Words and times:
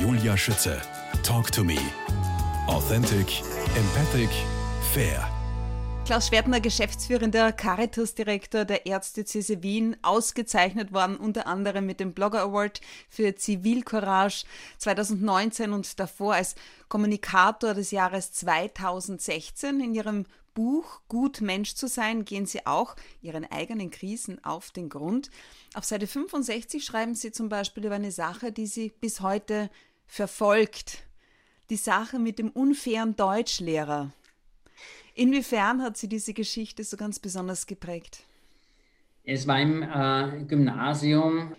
Julia 0.00 0.36
Schütze. 0.36 0.80
Talk 1.24 1.50
to 1.50 1.64
me. 1.64 1.76
Authentic, 2.68 3.42
empathic, 3.74 4.30
fair. 4.92 5.28
Klaus 6.06 6.28
Schwertner, 6.28 6.60
geschäftsführender 6.60 7.50
Caritas-Direktor 7.50 8.64
der 8.64 8.86
Erzdiözese 8.86 9.62
Wien, 9.64 9.96
ausgezeichnet 10.02 10.92
worden 10.92 11.16
unter 11.16 11.48
anderem 11.48 11.84
mit 11.84 11.98
dem 11.98 12.12
Blogger 12.14 12.42
Award 12.42 12.80
für 13.08 13.34
Zivilcourage 13.34 14.44
2019 14.78 15.72
und 15.72 15.98
davor 15.98 16.34
als 16.34 16.54
Kommunikator 16.88 17.74
des 17.74 17.90
Jahres 17.90 18.30
2016. 18.32 19.80
In 19.80 19.94
ihrem 19.94 20.26
Buch 20.58 21.02
Gut 21.06 21.40
Mensch 21.40 21.74
zu 21.74 21.86
sein 21.86 22.24
gehen 22.24 22.44
Sie 22.44 22.66
auch 22.66 22.96
Ihren 23.22 23.44
eigenen 23.48 23.90
Krisen 23.90 24.44
auf 24.44 24.72
den 24.72 24.88
Grund. 24.88 25.30
Auf 25.74 25.84
Seite 25.84 26.08
65 26.08 26.84
schreiben 26.84 27.14
Sie 27.14 27.30
zum 27.30 27.48
Beispiel 27.48 27.86
über 27.86 27.94
eine 27.94 28.10
Sache, 28.10 28.50
die 28.50 28.66
Sie 28.66 28.92
bis 29.00 29.20
heute 29.20 29.70
verfolgt. 30.08 31.04
Die 31.70 31.76
Sache 31.76 32.18
mit 32.18 32.38
dem 32.40 32.50
unfairen 32.50 33.14
Deutschlehrer. 33.14 34.10
Inwiefern 35.14 35.82
hat 35.82 35.96
Sie 35.96 36.08
diese 36.08 36.32
Geschichte 36.32 36.82
so 36.82 36.96
ganz 36.96 37.18
besonders 37.18 37.66
geprägt? 37.66 38.24
Es 39.24 39.46
war 39.46 39.60
im 39.60 39.82
äh, 39.82 40.44
Gymnasium, 40.44 41.54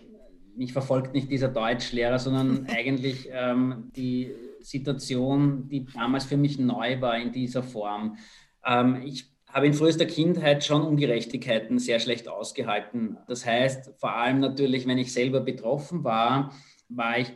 mich 0.56 0.72
verfolgt 0.72 1.14
nicht 1.14 1.30
dieser 1.30 1.48
Deutschlehrer, 1.48 2.18
sondern 2.18 2.66
eigentlich 2.68 3.28
ähm, 3.30 3.90
die 3.94 4.34
Situation, 4.60 5.68
die 5.68 5.86
damals 5.86 6.24
für 6.24 6.36
mich 6.36 6.58
neu 6.58 7.00
war 7.00 7.16
in 7.16 7.32
dieser 7.32 7.62
Form. 7.62 8.18
Ähm, 8.64 9.02
ich 9.04 9.30
habe 9.46 9.66
in 9.66 9.74
frühester 9.74 10.06
Kindheit 10.06 10.64
schon 10.64 10.82
Ungerechtigkeiten 10.82 11.78
sehr 11.78 12.00
schlecht 12.00 12.28
ausgehalten. 12.28 13.18
Das 13.26 13.44
heißt, 13.46 13.92
vor 13.98 14.14
allem 14.14 14.40
natürlich, 14.40 14.86
wenn 14.86 14.98
ich 14.98 15.12
selber 15.12 15.40
betroffen 15.40 16.04
war, 16.04 16.52
war 16.88 17.18
ich 17.18 17.32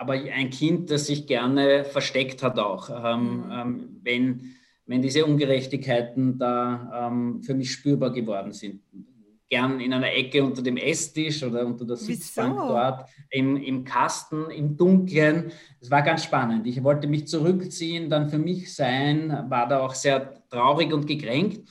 aber 0.00 0.14
ein 0.14 0.50
Kind, 0.50 0.90
das 0.90 1.06
sich 1.06 1.26
gerne 1.26 1.84
versteckt 1.84 2.42
hat 2.42 2.58
auch. 2.58 2.90
Ähm, 2.90 3.36
mhm. 3.36 3.52
ähm, 3.52 4.00
wenn 4.02 4.54
wenn 4.90 5.02
diese 5.02 5.24
Ungerechtigkeiten 5.24 6.36
da 6.36 7.06
ähm, 7.06 7.44
für 7.44 7.54
mich 7.54 7.70
spürbar 7.70 8.10
geworden 8.10 8.50
sind. 8.50 8.82
Gern 9.48 9.78
in 9.78 9.92
einer 9.92 10.12
Ecke 10.12 10.42
unter 10.42 10.62
dem 10.62 10.76
Esstisch 10.76 11.44
oder 11.44 11.64
unter 11.64 11.84
der 11.84 11.96
Sitzbank 11.96 12.56
Wieso? 12.56 12.68
dort, 12.68 13.08
im, 13.30 13.56
im 13.56 13.84
Kasten, 13.84 14.50
im 14.50 14.76
Dunkeln. 14.76 15.52
Es 15.80 15.92
war 15.92 16.02
ganz 16.02 16.24
spannend. 16.24 16.66
Ich 16.66 16.82
wollte 16.82 17.06
mich 17.06 17.28
zurückziehen, 17.28 18.10
dann 18.10 18.28
für 18.30 18.38
mich 18.38 18.74
sein, 18.74 19.44
war 19.48 19.68
da 19.68 19.78
auch 19.78 19.94
sehr 19.94 20.42
traurig 20.48 20.92
und 20.92 21.06
gekränkt. 21.06 21.70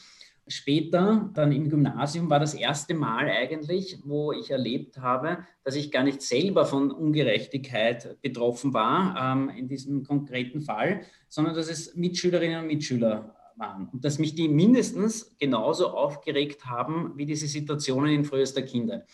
Später, 0.49 1.29
dann 1.33 1.51
im 1.51 1.69
Gymnasium, 1.69 2.29
war 2.29 2.39
das 2.39 2.53
erste 2.53 2.93
Mal 2.93 3.29
eigentlich, 3.29 3.99
wo 4.03 4.31
ich 4.31 4.51
erlebt 4.51 4.97
habe, 4.97 5.39
dass 5.63 5.75
ich 5.75 5.91
gar 5.91 6.03
nicht 6.03 6.21
selber 6.21 6.65
von 6.65 6.91
Ungerechtigkeit 6.91 8.21
betroffen 8.21 8.73
war, 8.73 9.33
ähm, 9.33 9.49
in 9.49 9.67
diesem 9.67 10.03
konkreten 10.03 10.61
Fall, 10.61 11.01
sondern 11.27 11.55
dass 11.55 11.69
es 11.69 11.95
Mitschülerinnen 11.95 12.61
und 12.61 12.67
Mitschüler 12.67 13.35
waren 13.55 13.89
und 13.89 14.03
dass 14.03 14.19
mich 14.19 14.35
die 14.35 14.47
mindestens 14.47 15.35
genauso 15.37 15.89
aufgeregt 15.89 16.65
haben 16.65 17.13
wie 17.15 17.25
diese 17.25 17.47
Situationen 17.47 18.11
in 18.13 18.25
frühester 18.25 18.61
Kinder. 18.61 19.05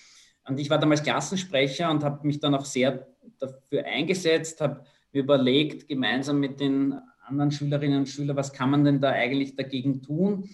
Und 0.48 0.60
ich 0.60 0.70
war 0.70 0.78
damals 0.78 1.04
Klassensprecher 1.04 1.90
und 1.90 2.04
habe 2.04 2.26
mich 2.26 2.40
dann 2.40 2.56
auch 2.56 2.66
sehr 2.66 3.08
dafür 3.40 3.86
eingesetzt, 3.86 4.62
habe 4.62 4.86
mir 5.12 5.24
überlegt, 5.24 5.88
gemeinsam 5.88 6.40
mit 6.40 6.60
den 6.60 6.96
anderen 7.26 7.52
Schülerinnen 7.52 8.00
und 8.00 8.10
Schülern, 8.10 8.38
was 8.38 8.54
kann 8.54 8.70
man 8.70 8.84
denn 8.84 9.02
da 9.02 9.10
eigentlich 9.10 9.56
dagegen 9.56 10.02
tun? 10.02 10.50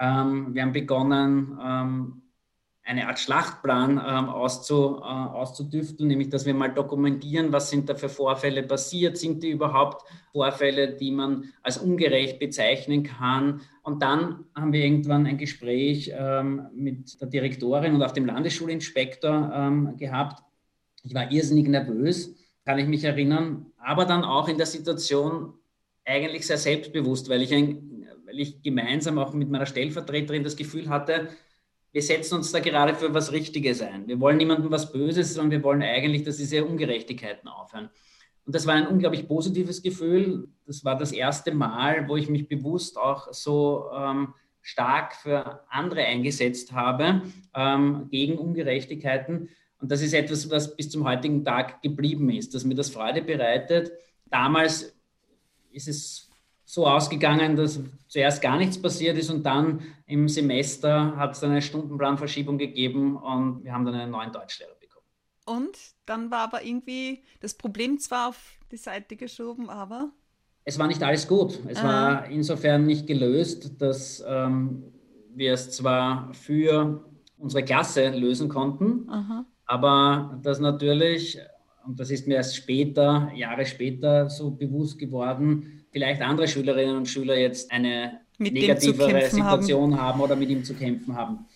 Ähm, 0.00 0.54
wir 0.54 0.62
haben 0.62 0.72
begonnen, 0.72 1.58
ähm, 1.62 2.22
eine 2.90 3.06
Art 3.06 3.20
Schlachtplan 3.20 3.92
ähm, 4.04 4.28
auszu, 4.28 4.96
äh, 5.00 5.04
auszudüfteln, 5.04 6.08
nämlich 6.08 6.30
dass 6.30 6.46
wir 6.46 6.54
mal 6.54 6.72
dokumentieren, 6.72 7.52
was 7.52 7.70
sind 7.70 7.88
da 7.88 7.94
für 7.94 8.08
Vorfälle 8.08 8.64
passiert, 8.64 9.16
sind 9.16 9.42
die 9.42 9.50
überhaupt 9.50 10.04
Vorfälle, 10.32 10.96
die 10.96 11.12
man 11.12 11.44
als 11.62 11.78
ungerecht 11.78 12.40
bezeichnen 12.40 13.04
kann. 13.04 13.60
Und 13.82 14.02
dann 14.02 14.46
haben 14.56 14.72
wir 14.72 14.82
irgendwann 14.82 15.26
ein 15.26 15.38
Gespräch 15.38 16.10
ähm, 16.12 16.66
mit 16.74 17.20
der 17.20 17.28
Direktorin 17.28 17.94
und 17.94 18.02
auch 18.02 18.10
dem 18.10 18.26
Landesschulinspektor 18.26 19.52
ähm, 19.54 19.96
gehabt. 19.96 20.42
Ich 21.04 21.14
war 21.14 21.30
irrsinnig 21.30 21.68
nervös, 21.68 22.34
kann 22.64 22.78
ich 22.78 22.88
mich 22.88 23.04
erinnern, 23.04 23.66
aber 23.76 24.04
dann 24.04 24.24
auch 24.24 24.48
in 24.48 24.56
der 24.56 24.66
Situation 24.66 25.54
eigentlich 26.04 26.46
sehr 26.46 26.58
selbstbewusst, 26.58 27.28
weil 27.28 27.42
ich 27.42 27.54
ein 27.54 27.99
weil 28.30 28.40
ich 28.40 28.62
gemeinsam 28.62 29.18
auch 29.18 29.32
mit 29.34 29.50
meiner 29.50 29.66
Stellvertreterin 29.66 30.44
das 30.44 30.56
Gefühl 30.56 30.88
hatte, 30.88 31.28
wir 31.92 32.02
setzen 32.02 32.36
uns 32.36 32.52
da 32.52 32.60
gerade 32.60 32.94
für 32.94 33.12
was 33.12 33.32
Richtiges 33.32 33.82
ein. 33.82 34.06
Wir 34.06 34.20
wollen 34.20 34.36
niemandem 34.36 34.70
was 34.70 34.92
Böses, 34.92 35.34
sondern 35.34 35.50
wir 35.50 35.64
wollen 35.64 35.82
eigentlich, 35.82 36.22
dass 36.22 36.36
diese 36.36 36.64
Ungerechtigkeiten 36.64 37.48
aufhören. 37.48 37.90
Und 38.46 38.54
das 38.54 38.66
war 38.66 38.74
ein 38.74 38.86
unglaublich 38.86 39.26
positives 39.26 39.82
Gefühl. 39.82 40.48
Das 40.66 40.84
war 40.84 40.96
das 40.96 41.10
erste 41.10 41.52
Mal, 41.52 42.08
wo 42.08 42.16
ich 42.16 42.28
mich 42.28 42.46
bewusst 42.46 42.96
auch 42.96 43.32
so 43.32 43.90
ähm, 43.92 44.34
stark 44.62 45.16
für 45.16 45.64
andere 45.68 46.04
eingesetzt 46.04 46.72
habe, 46.72 47.22
ähm, 47.54 48.06
gegen 48.10 48.38
Ungerechtigkeiten. 48.38 49.48
Und 49.80 49.90
das 49.90 50.00
ist 50.00 50.14
etwas, 50.14 50.48
was 50.48 50.76
bis 50.76 50.90
zum 50.90 51.04
heutigen 51.04 51.44
Tag 51.44 51.82
geblieben 51.82 52.30
ist, 52.30 52.54
dass 52.54 52.64
mir 52.64 52.76
das 52.76 52.90
Freude 52.90 53.22
bereitet. 53.22 53.90
Damals 54.26 54.94
ist 55.72 55.88
es 55.88 56.29
so 56.72 56.86
ausgegangen, 56.86 57.56
dass 57.56 57.80
zuerst 58.06 58.40
gar 58.40 58.56
nichts 58.56 58.80
passiert 58.80 59.18
ist 59.18 59.28
und 59.28 59.44
dann 59.44 59.80
im 60.06 60.28
Semester 60.28 61.16
hat 61.16 61.32
es 61.32 61.42
eine 61.42 61.60
Stundenplanverschiebung 61.60 62.58
gegeben 62.58 63.16
und 63.16 63.64
wir 63.64 63.72
haben 63.72 63.84
dann 63.84 63.96
einen 63.96 64.12
neuen 64.12 64.30
Deutschlehrer 64.30 64.74
bekommen. 64.80 65.04
Und 65.46 65.76
dann 66.06 66.30
war 66.30 66.40
aber 66.40 66.64
irgendwie 66.64 67.24
das 67.40 67.54
Problem 67.54 67.98
zwar 67.98 68.28
auf 68.28 68.58
die 68.70 68.76
Seite 68.76 69.16
geschoben, 69.16 69.68
aber. 69.68 70.12
Es 70.64 70.78
war 70.78 70.86
nicht 70.86 71.02
alles 71.02 71.26
gut. 71.26 71.58
Es 71.66 71.78
ah. 71.78 71.84
war 71.84 72.26
insofern 72.26 72.86
nicht 72.86 73.08
gelöst, 73.08 73.80
dass 73.82 74.22
ähm, 74.24 74.84
wir 75.34 75.54
es 75.54 75.72
zwar 75.72 76.32
für 76.34 77.04
unsere 77.36 77.64
Klasse 77.64 78.10
lösen 78.10 78.48
konnten, 78.48 79.08
Aha. 79.10 79.44
aber 79.66 80.38
das 80.44 80.60
natürlich, 80.60 81.38
und 81.84 81.98
das 81.98 82.12
ist 82.12 82.28
mir 82.28 82.34
erst 82.34 82.54
später, 82.54 83.32
Jahre 83.34 83.66
später 83.66 84.30
so 84.30 84.52
bewusst 84.52 84.98
geworden, 85.00 85.79
vielleicht 85.90 86.22
andere 86.22 86.48
Schülerinnen 86.48 86.96
und 86.96 87.08
Schüler 87.08 87.36
jetzt 87.36 87.70
eine 87.70 88.20
mit 88.38 88.54
negativere 88.54 89.28
Situation 89.28 89.94
haben. 89.94 90.00
haben 90.00 90.20
oder 90.20 90.36
mit 90.36 90.48
ihm 90.48 90.64
zu 90.64 90.74
kämpfen 90.74 91.14
haben. 91.14 91.46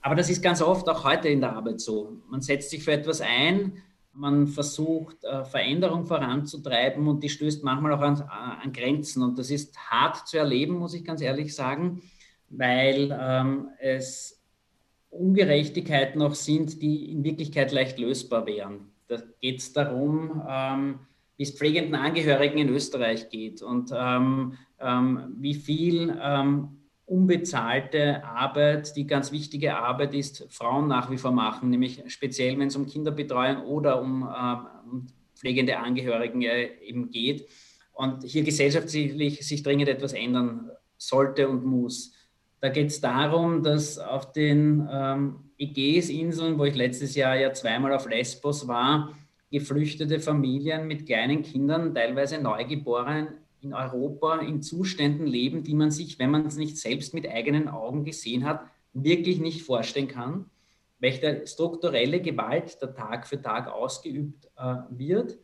Aber 0.00 0.16
das 0.16 0.28
ist 0.28 0.42
ganz 0.42 0.60
oft 0.60 0.88
auch 0.88 1.04
heute 1.04 1.28
in 1.28 1.40
der 1.40 1.54
Arbeit 1.54 1.80
so. 1.80 2.16
Man 2.28 2.42
setzt 2.42 2.70
sich 2.70 2.82
für 2.82 2.92
etwas 2.92 3.20
ein, 3.20 3.74
man 4.12 4.48
versucht, 4.48 5.24
äh, 5.24 5.44
Veränderung 5.44 6.04
voranzutreiben 6.04 7.06
und 7.06 7.22
die 7.22 7.28
stößt 7.28 7.64
manchmal 7.64 7.92
auch 7.92 8.00
an, 8.00 8.20
an, 8.20 8.72
Grenzen. 8.72 9.22
Und 9.22 9.38
das 9.38 9.50
ist 9.50 9.78
hart 9.78 10.26
zu 10.28 10.38
erleben, 10.38 10.74
muss 10.74 10.94
ich 10.94 11.04
ganz 11.04 11.22
ehrlich 11.22 11.54
sagen, 11.54 12.02
weil 12.50 13.16
ähm, 13.18 13.68
es 13.78 14.42
Ungerechtigkeiten 15.08 16.18
noch 16.18 16.34
sind, 16.34 16.82
die 16.82 17.10
in 17.12 17.22
Wirklichkeit 17.24 17.70
leicht 17.72 17.98
lösbar 17.98 18.46
wären. 18.46 18.90
Da 19.08 19.18
geht 19.40 19.60
es 19.60 19.72
darum, 19.72 20.42
ähm, 20.48 21.00
wie 21.42 21.44
es 21.44 21.58
pflegenden 21.58 21.96
Angehörigen 21.96 22.58
in 22.58 22.68
Österreich 22.68 23.28
geht 23.28 23.62
und 23.62 23.90
ähm, 23.92 24.52
ähm, 24.78 25.34
wie 25.40 25.54
viel 25.54 26.16
ähm, 26.22 26.82
unbezahlte 27.04 28.22
Arbeit, 28.22 28.94
die 28.94 29.08
ganz 29.08 29.32
wichtige 29.32 29.76
Arbeit 29.76 30.14
ist, 30.14 30.46
Frauen 30.50 30.86
nach 30.86 31.10
wie 31.10 31.18
vor 31.18 31.32
machen, 31.32 31.70
nämlich 31.70 32.00
speziell, 32.06 32.56
wenn 32.60 32.68
es 32.68 32.76
um 32.76 32.86
Kinderbetreuung 32.86 33.64
oder 33.64 34.00
um, 34.00 34.22
äh, 34.22 34.88
um 34.88 35.08
pflegende 35.34 35.78
Angehörigen 35.78 36.42
äh, 36.42 36.78
eben 36.80 37.10
geht. 37.10 37.48
Und 37.92 38.22
hier 38.22 38.44
gesellschaftlich 38.44 39.44
sich 39.44 39.64
dringend 39.64 39.88
etwas 39.88 40.12
ändern 40.12 40.70
sollte 40.96 41.48
und 41.48 41.64
muss. 41.64 42.14
Da 42.60 42.68
geht 42.68 42.86
es 42.86 43.00
darum, 43.00 43.64
dass 43.64 43.98
auf 43.98 44.30
den 44.30 44.88
ähm, 44.88 45.50
Ägäisinseln, 45.58 46.56
wo 46.56 46.66
ich 46.66 46.76
letztes 46.76 47.16
Jahr 47.16 47.34
ja 47.34 47.52
zweimal 47.52 47.94
auf 47.94 48.08
Lesbos 48.08 48.68
war, 48.68 49.12
geflüchtete 49.52 50.18
Familien 50.18 50.88
mit 50.88 51.06
kleinen 51.06 51.42
Kindern, 51.42 51.94
teilweise 51.94 52.40
Neugeborenen 52.40 53.28
in 53.60 53.74
Europa 53.74 54.38
in 54.38 54.62
Zuständen 54.62 55.26
leben, 55.26 55.62
die 55.62 55.74
man 55.74 55.90
sich, 55.90 56.18
wenn 56.18 56.30
man 56.30 56.46
es 56.46 56.56
nicht 56.56 56.78
selbst 56.78 57.14
mit 57.14 57.28
eigenen 57.28 57.68
Augen 57.68 58.04
gesehen 58.04 58.44
hat, 58.44 58.64
wirklich 58.92 59.38
nicht 59.38 59.62
vorstellen 59.62 60.08
kann, 60.08 60.46
welche 60.98 61.46
strukturelle 61.46 62.20
Gewalt 62.20 62.78
da 62.80 62.88
Tag 62.88 63.26
für 63.26 63.40
Tag 63.40 63.68
ausgeübt 63.68 64.48
äh, 64.56 64.76
wird. 64.90 65.38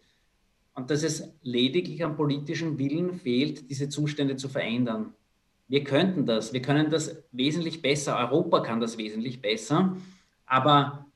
Und 0.74 0.90
dass 0.90 1.02
es 1.02 1.32
lediglich 1.42 2.02
am 2.04 2.16
politischen 2.16 2.78
Willen 2.78 3.12
fehlt, 3.12 3.70
diese 3.70 3.88
Zustände 3.88 4.36
zu 4.36 4.48
verändern. 4.48 5.14
Wir 5.66 5.84
könnten 5.84 6.24
das, 6.24 6.52
wir 6.52 6.62
können 6.62 6.90
das 6.90 7.22
wesentlich 7.32 7.82
besser, 7.82 8.16
Europa 8.16 8.60
kann 8.60 8.80
das 8.80 8.96
wesentlich 8.96 9.42
besser, 9.42 9.96
aber 10.46 11.07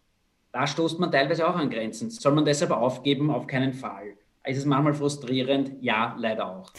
da 0.53 0.67
stoßt 0.67 0.99
man 0.99 1.11
teilweise 1.11 1.49
auch 1.49 1.57
an 1.57 1.71
Grenzen. 1.71 2.11
Soll 2.11 2.33
man 2.33 2.45
deshalb 2.45 2.71
aufgeben? 2.71 3.31
Auf 3.31 3.47
keinen 3.47 3.73
Fall. 3.73 4.17
Ist 4.45 4.59
es 4.59 4.65
manchmal 4.65 4.95
frustrierend? 4.95 5.73
Ja, 5.81 6.15
leider 6.19 6.47
auch. 6.47 6.73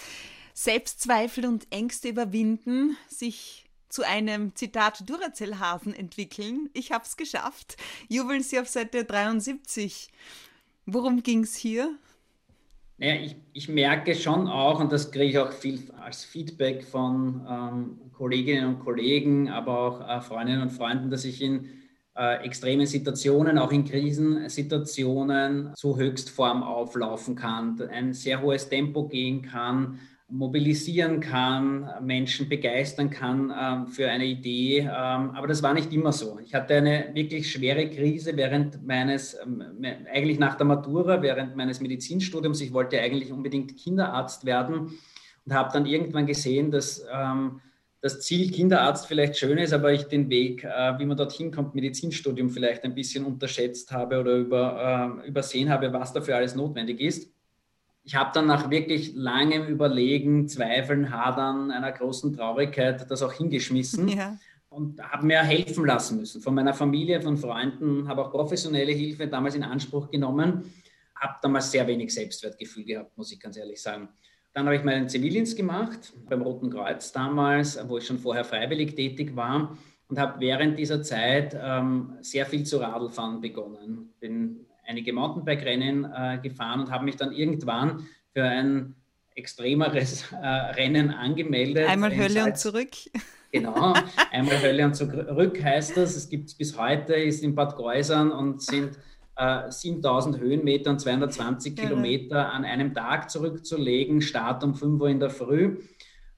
Selbstzweifel 0.53 1.47
und 1.47 1.65
Ängste 1.71 2.09
überwinden, 2.09 2.95
sich 3.07 3.65
zu 3.89 4.03
einem 4.03 4.55
Zitat 4.55 5.09
Duracell-Hasen 5.09 5.93
entwickeln. 5.93 6.69
Ich 6.73 6.91
habe 6.91 7.03
es 7.05 7.17
geschafft. 7.17 7.77
Jubeln 8.09 8.43
Sie 8.43 8.59
auf 8.59 8.67
Seite 8.67 9.05
73. 9.05 10.09
Worum 10.85 11.23
ging 11.23 11.41
es 11.41 11.55
hier? 11.55 11.95
Naja, 12.97 13.21
ich, 13.21 13.35
ich 13.53 13.69
merke 13.69 14.13
schon 14.13 14.47
auch, 14.47 14.79
und 14.79 14.91
das 14.91 15.11
kriege 15.11 15.25
ich 15.25 15.37
auch 15.39 15.51
viel 15.51 15.91
als 15.99 16.23
Feedback 16.23 16.83
von 16.83 17.45
ähm, 17.49 18.11
Kolleginnen 18.13 18.67
und 18.67 18.79
Kollegen, 18.79 19.49
aber 19.49 19.79
auch 19.79 20.07
äh, 20.07 20.21
Freundinnen 20.21 20.61
und 20.61 20.71
Freunden, 20.71 21.09
dass 21.09 21.25
ich 21.25 21.41
in 21.41 21.69
äh, 22.15 22.45
extremen 22.45 22.85
Situationen, 22.85 23.57
auch 23.57 23.71
in 23.71 23.85
Krisensituationen 23.85 25.73
zu 25.75 25.97
Höchstform 25.97 26.61
auflaufen 26.61 27.35
kann, 27.35 27.81
ein 27.91 28.13
sehr 28.13 28.41
hohes 28.41 28.69
Tempo 28.69 29.07
gehen 29.07 29.41
kann, 29.41 29.99
mobilisieren 30.29 31.19
kann, 31.19 31.89
Menschen 32.01 32.49
begeistern 32.49 33.09
kann 33.09 33.53
ähm, 33.59 33.87
für 33.87 34.09
eine 34.09 34.25
Idee. 34.25 34.79
Ähm, 34.79 34.89
aber 35.31 35.47
das 35.47 35.61
war 35.61 35.73
nicht 35.73 35.91
immer 35.93 36.11
so. 36.11 36.39
Ich 36.39 36.53
hatte 36.53 36.75
eine 36.75 37.11
wirklich 37.13 37.51
schwere 37.51 37.89
Krise 37.89 38.35
während 38.35 38.85
meines, 38.85 39.37
ähm, 39.43 39.63
eigentlich 40.11 40.39
nach 40.39 40.55
der 40.55 40.65
Matura, 40.65 41.21
während 41.21 41.55
meines 41.55 41.81
Medizinstudiums. 41.81 42.61
Ich 42.61 42.73
wollte 42.73 42.99
eigentlich 42.99 43.31
unbedingt 43.31 43.77
Kinderarzt 43.77 44.45
werden 44.45 44.97
und 45.45 45.53
habe 45.53 45.71
dann 45.73 45.85
irgendwann 45.85 46.25
gesehen, 46.25 46.71
dass 46.71 47.05
das 48.03 48.21
Ziel 48.21 48.51
Kinderarzt 48.51 49.07
vielleicht 49.07 49.37
schön 49.37 49.57
ist, 49.57 49.73
aber 49.73 49.91
ich 49.91 50.03
den 50.03 50.29
Weg, 50.29 50.63
äh, 50.63 50.99
wie 50.99 51.05
man 51.05 51.17
dorthin 51.17 51.49
kommt, 51.49 51.73
Medizinstudium 51.73 52.51
vielleicht 52.51 52.83
ein 52.83 52.93
bisschen 52.93 53.25
unterschätzt 53.25 53.91
habe 53.91 54.19
oder 54.19 54.35
über, 54.35 55.19
äh, 55.23 55.27
übersehen 55.27 55.69
habe, 55.69 55.91
was 55.91 56.13
dafür 56.13 56.35
alles 56.35 56.53
notwendig 56.53 57.01
ist 57.01 57.33
ich 58.03 58.15
habe 58.15 58.31
dann 58.33 58.47
nach 58.47 58.69
wirklich 58.69 59.13
langem 59.15 59.67
Überlegen, 59.67 60.47
Zweifeln, 60.47 61.09
Hadern, 61.09 61.71
einer 61.71 61.91
großen 61.91 62.33
Traurigkeit 62.33 63.09
das 63.09 63.23
auch 63.23 63.33
hingeschmissen 63.33 64.07
ja. 64.09 64.37
und 64.69 65.01
habe 65.01 65.25
mir 65.25 65.41
helfen 65.41 65.85
lassen 65.85 66.17
müssen 66.19 66.41
von 66.41 66.53
meiner 66.53 66.73
Familie, 66.73 67.21
von 67.21 67.37
Freunden, 67.37 68.07
habe 68.07 68.25
auch 68.25 68.31
professionelle 68.31 68.91
Hilfe 68.91 69.27
damals 69.27 69.55
in 69.55 69.63
Anspruch 69.63 70.11
genommen, 70.11 70.73
habe 71.15 71.35
damals 71.41 71.71
sehr 71.71 71.87
wenig 71.87 72.13
Selbstwertgefühl 72.13 72.83
gehabt, 72.83 73.17
muss 73.17 73.31
ich 73.31 73.39
ganz 73.39 73.55
ehrlich 73.55 73.81
sagen. 73.81 74.09
Dann 74.53 74.65
habe 74.65 74.75
ich 74.75 74.83
meinen 74.83 75.09
Zivildienst 75.09 75.57
gemacht 75.57 76.13
beim 76.29 76.43
Roten 76.43 76.69
Kreuz 76.69 77.11
damals, 77.11 77.79
wo 77.87 77.97
ich 77.97 78.05
schon 78.05 78.19
vorher 78.19 78.45
freiwillig 78.45 78.95
tätig 78.95 79.35
war 79.35 79.75
und 80.09 80.19
habe 80.19 80.39
während 80.39 80.77
dieser 80.77 81.01
Zeit 81.01 81.57
ähm, 81.59 82.13
sehr 82.21 82.45
viel 82.45 82.63
zu 82.63 82.77
Radlfahren 82.77 83.41
begonnen. 83.41 84.13
Bin 84.19 84.67
einige 84.85 85.11
Mountainbike-Rennen 85.11 86.05
äh, 86.05 86.37
gefahren 86.37 86.81
und 86.81 86.91
habe 86.91 87.05
mich 87.05 87.15
dann 87.15 87.31
irgendwann 87.31 88.05
für 88.31 88.43
ein 88.43 88.95
extremeres 89.33 90.31
äh, 90.31 90.45
Rennen 90.45 91.09
angemeldet. 91.09 91.87
Einmal 91.89 92.15
Hölle 92.15 92.45
und 92.45 92.57
zurück. 92.57 92.91
Genau, 93.55 93.93
einmal 94.31 94.59
Hölle 94.63 94.83
und 94.83 94.95
zurück 94.95 95.63
heißt 95.63 95.95
das. 95.95 96.15
Es 96.15 96.27
gibt 96.27 96.49
es 96.49 96.55
bis 96.55 96.75
heute, 96.75 97.13
ist 97.13 97.43
in 97.43 97.53
Bad 97.53 97.75
Geusern 97.75 98.31
und 98.31 98.63
sind 98.63 98.97
äh, 99.35 99.71
7000 99.71 100.39
Höhenmeter 100.39 100.91
und 100.91 100.99
220 100.99 101.77
ja. 101.77 101.83
Kilometer 101.85 102.51
an 102.51 102.65
einem 102.65 102.93
Tag 102.93 103.29
zurückzulegen, 103.29 104.21
Start 104.21 104.63
um 104.63 104.75
5 104.75 105.01
Uhr 105.01 105.09
in 105.09 105.19
der 105.19 105.29
Früh. 105.29 105.77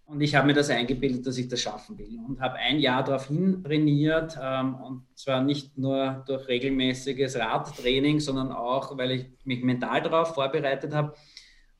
Und 0.05 0.21
ich 0.21 0.35
habe 0.35 0.45
mir 0.45 0.53
das 0.53 0.69
eingebildet, 0.69 1.25
dass 1.25 1.37
ich 1.37 1.47
das 1.47 1.61
schaffen 1.61 1.97
will 1.97 2.19
und 2.27 2.39
habe 2.39 2.55
ein 2.55 2.79
Jahr 2.79 3.03
darauf 3.03 3.27
hin 3.27 3.63
trainiert 3.63 4.37
ähm, 4.39 4.75
und 4.75 5.03
zwar 5.15 5.41
nicht 5.41 5.79
nur 5.79 6.23
durch 6.27 6.47
regelmäßiges 6.47 7.37
Radtraining, 7.37 8.19
sondern 8.19 8.51
auch, 8.51 8.95
weil 8.97 9.11
ich 9.11 9.25
mich 9.45 9.63
mental 9.63 10.03
darauf 10.03 10.35
vorbereitet 10.35 10.93
habe. 10.93 11.15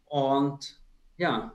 Und 0.05 0.81
ja, 1.17 1.53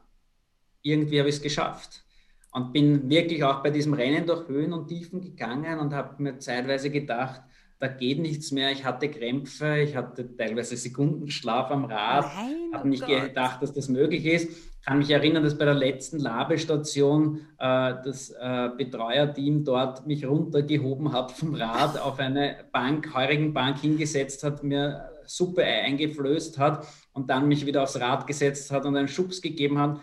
irgendwie 0.83 1.19
habe 1.19 1.29
ich 1.29 1.37
es 1.37 1.43
geschafft 1.43 2.05
und 2.53 2.73
bin 2.73 3.09
wirklich 3.11 3.43
auch 3.43 3.65
bei 3.65 3.71
diesem 3.71 3.95
Rennen 3.95 4.27
durch 4.27 4.47
Höhen 4.49 4.73
und 4.73 4.87
Tiefen 4.87 5.21
gegangen 5.21 5.81
und 5.81 5.93
habe 5.93 6.23
mir 6.23 6.39
zeitweise 6.39 6.91
gedacht, 6.91 7.43
da 7.81 7.88
geht 7.88 8.21
nichts 8.21 8.53
mehr. 8.53 8.71
Ich 8.71 8.85
hatte 8.85 9.09
Krämpfe, 9.09 9.81
ich 9.81 9.97
hatte 9.97 10.37
teilweise 10.37 10.77
Sekundenschlaf 10.77 11.71
am 11.71 11.87
Rad, 11.87 12.27
habe 12.73 12.88
nicht 12.88 13.05
Gott. 13.05 13.23
gedacht, 13.25 13.62
dass 13.62 13.73
das 13.73 13.88
möglich 13.88 14.25
ist 14.27 14.71
kann 14.85 14.99
mich 14.99 15.11
erinnern, 15.11 15.43
dass 15.43 15.59
bei 15.59 15.67
der 15.67 15.75
letzten 15.75 16.19
Labestation 16.19 17.41
äh, 17.59 17.94
das 18.05 18.31
äh, 18.31 18.71
Betreuerteam 18.77 19.65
dort 19.65 20.06
mich 20.06 20.25
runtergehoben 20.25 21.12
hat 21.12 21.32
vom 21.32 21.55
Rad 21.55 21.99
auf 21.99 22.19
eine 22.19 22.65
Bank, 22.73 23.15
heurigen 23.15 23.53
Bank 23.53 23.81
hingesetzt 23.81 24.43
hat, 24.43 24.62
mir 24.62 25.11
Suppe 25.26 25.65
eingeflößt 25.65 26.59
hat 26.59 26.87
und 27.12 27.29
dann 27.31 27.47
mich 27.47 27.67
wieder 27.67 27.83
aufs 27.83 28.00
Rad 28.00 28.26
gesetzt 28.26 28.71
hat 28.71 28.87
und 28.87 28.97
einen 28.97 29.09
Schubs 29.09 29.43
gegeben 29.43 29.79
hat 29.79 30.00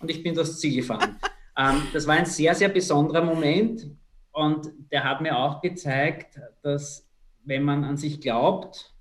und 0.00 0.10
ich 0.10 0.22
bin 0.22 0.34
durchs 0.34 0.60
Ziel 0.60 0.76
gefahren. 0.76 1.16
ähm, 1.58 1.82
das 1.92 2.06
war 2.06 2.14
ein 2.14 2.26
sehr, 2.26 2.54
sehr 2.54 2.68
besonderer 2.68 3.24
Moment 3.24 3.88
und 4.30 4.70
der 4.90 5.02
hat 5.04 5.20
mir 5.20 5.36
auch 5.36 5.60
gezeigt, 5.60 6.38
dass 6.62 7.08
wenn 7.44 7.62
man 7.62 7.84
an 7.84 7.96
sich 7.96 8.20
glaubt, 8.20 8.92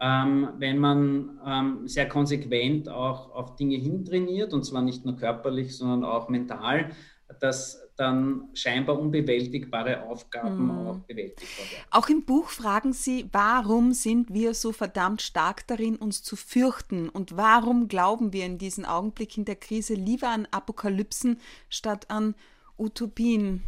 ähm, 0.00 0.48
wenn 0.58 0.78
man 0.78 1.38
ähm, 1.44 1.88
sehr 1.88 2.08
konsequent 2.08 2.88
auch 2.88 3.32
auf 3.32 3.56
Dinge 3.56 3.76
hintrainiert, 3.76 4.52
und 4.52 4.64
zwar 4.64 4.82
nicht 4.82 5.04
nur 5.04 5.16
körperlich, 5.16 5.76
sondern 5.76 6.04
auch 6.04 6.28
mental, 6.28 6.90
dass 7.38 7.90
dann 7.96 8.48
scheinbar 8.54 8.98
unbewältigbare 8.98 10.04
Aufgaben 10.04 10.64
mhm. 10.64 10.86
auch 10.86 10.98
bewältigt 11.00 11.58
werden. 11.58 11.84
Auch 11.90 12.08
im 12.08 12.24
Buch 12.24 12.48
fragen 12.48 12.94
Sie, 12.94 13.28
warum 13.30 13.92
sind 13.92 14.32
wir 14.32 14.54
so 14.54 14.72
verdammt 14.72 15.20
stark 15.20 15.66
darin, 15.66 15.96
uns 15.96 16.22
zu 16.22 16.34
fürchten? 16.34 17.10
Und 17.10 17.36
warum 17.36 17.88
glauben 17.88 18.32
wir 18.32 18.46
in 18.46 18.56
diesen 18.56 18.86
Augenblicken 18.86 19.44
der 19.44 19.56
Krise 19.56 19.94
lieber 19.94 20.28
an 20.28 20.48
Apokalypsen 20.50 21.38
statt 21.68 22.06
an 22.08 22.34
Utopien? 22.78 23.62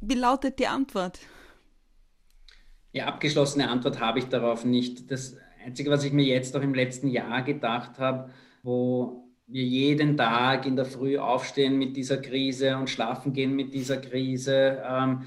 Wie 0.00 0.14
lautet 0.14 0.58
die 0.58 0.66
Antwort? 0.66 1.18
Die 2.96 3.02
abgeschlossene 3.02 3.68
Antwort 3.68 4.00
habe 4.00 4.20
ich 4.20 4.24
darauf 4.24 4.64
nicht. 4.64 5.10
Das 5.10 5.36
Einzige, 5.62 5.90
was 5.90 6.02
ich 6.02 6.14
mir 6.14 6.24
jetzt 6.24 6.56
auch 6.56 6.62
im 6.62 6.72
letzten 6.72 7.08
Jahr 7.08 7.42
gedacht 7.42 7.98
habe, 7.98 8.30
wo 8.62 9.28
wir 9.46 9.62
jeden 9.62 10.16
Tag 10.16 10.64
in 10.64 10.76
der 10.76 10.86
Früh 10.86 11.18
aufstehen 11.18 11.76
mit 11.76 11.94
dieser 11.94 12.16
Krise 12.16 12.74
und 12.78 12.88
schlafen 12.88 13.34
gehen 13.34 13.54
mit 13.54 13.74
dieser 13.74 13.98
Krise. 13.98 14.82
Ähm, 14.82 15.26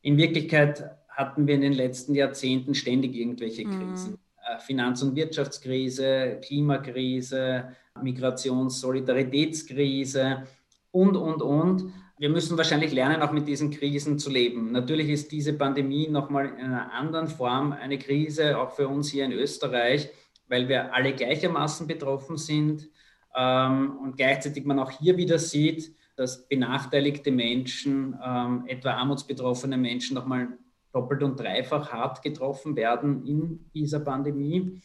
in 0.00 0.16
Wirklichkeit 0.16 0.92
hatten 1.10 1.46
wir 1.46 1.56
in 1.56 1.60
den 1.60 1.74
letzten 1.74 2.14
Jahrzehnten 2.14 2.74
ständig 2.74 3.14
irgendwelche 3.14 3.66
mhm. 3.66 3.90
Krisen. 3.90 4.12
Mhm. 4.12 4.60
Finanz- 4.60 5.02
und 5.02 5.14
Wirtschaftskrise, 5.14 6.38
Klimakrise, 6.42 7.68
Migrations-, 8.02 8.80
Solidaritätskrise 8.80 10.44
und, 10.90 11.18
und, 11.18 11.42
und 11.42 11.92
wir 12.20 12.28
müssen 12.28 12.58
wahrscheinlich 12.58 12.92
lernen, 12.92 13.22
auch 13.22 13.32
mit 13.32 13.48
diesen 13.48 13.70
Krisen 13.70 14.18
zu 14.18 14.28
leben. 14.28 14.72
Natürlich 14.72 15.08
ist 15.08 15.32
diese 15.32 15.54
Pandemie 15.54 16.06
nochmal 16.06 16.50
in 16.50 16.66
einer 16.66 16.92
anderen 16.92 17.28
Form 17.28 17.72
eine 17.72 17.98
Krise, 17.98 18.58
auch 18.58 18.72
für 18.72 18.88
uns 18.88 19.08
hier 19.10 19.24
in 19.24 19.32
Österreich, 19.32 20.10
weil 20.46 20.68
wir 20.68 20.92
alle 20.92 21.14
gleichermaßen 21.14 21.86
betroffen 21.86 22.36
sind 22.36 22.90
ähm, 23.34 23.96
und 24.02 24.18
gleichzeitig 24.18 24.66
man 24.66 24.78
auch 24.80 24.90
hier 24.90 25.16
wieder 25.16 25.38
sieht, 25.38 25.96
dass 26.14 26.46
benachteiligte 26.46 27.30
Menschen, 27.30 28.14
ähm, 28.22 28.64
etwa 28.66 28.90
armutsbetroffene 28.90 29.78
Menschen, 29.78 30.14
nochmal 30.14 30.48
doppelt 30.92 31.22
und 31.22 31.40
dreifach 31.40 31.90
hart 31.90 32.20
getroffen 32.20 32.76
werden 32.76 33.24
in 33.24 33.70
dieser 33.72 34.00
Pandemie, 34.00 34.78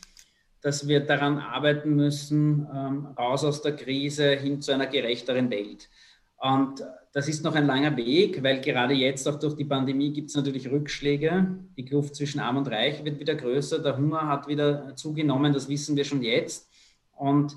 dass 0.62 0.88
wir 0.88 1.02
daran 1.02 1.40
arbeiten 1.40 1.98
müssen, 1.98 2.66
ähm, 2.74 3.08
raus 3.08 3.44
aus 3.44 3.62
der 3.62 3.76
Krise 3.76 4.36
hin 4.36 4.62
zu 4.62 4.72
einer 4.72 4.88
gerechteren 4.88 5.50
Welt. 5.52 5.90
Und 6.38 6.82
das 7.16 7.30
ist 7.30 7.46
noch 7.46 7.56
ein 7.56 7.66
langer 7.66 7.96
Weg, 7.96 8.44
weil 8.44 8.60
gerade 8.60 8.94
jetzt 8.94 9.26
auch 9.26 9.40
durch 9.40 9.56
die 9.56 9.64
Pandemie 9.64 10.12
gibt 10.12 10.32
es 10.32 10.36
natürlich 10.36 10.70
Rückschläge. 10.70 11.48
Die 11.78 11.86
Kluft 11.86 12.14
zwischen 12.14 12.42
Arm 12.42 12.58
und 12.58 12.68
Reich 12.68 13.06
wird 13.06 13.22
wieder 13.22 13.36
größer, 13.36 13.80
der 13.80 13.96
Hunger 13.96 14.28
hat 14.28 14.50
wieder 14.50 14.94
zugenommen, 14.98 15.54
das 15.54 15.70
wissen 15.70 15.96
wir 15.96 16.04
schon 16.04 16.22
jetzt. 16.22 16.70
Und 17.14 17.56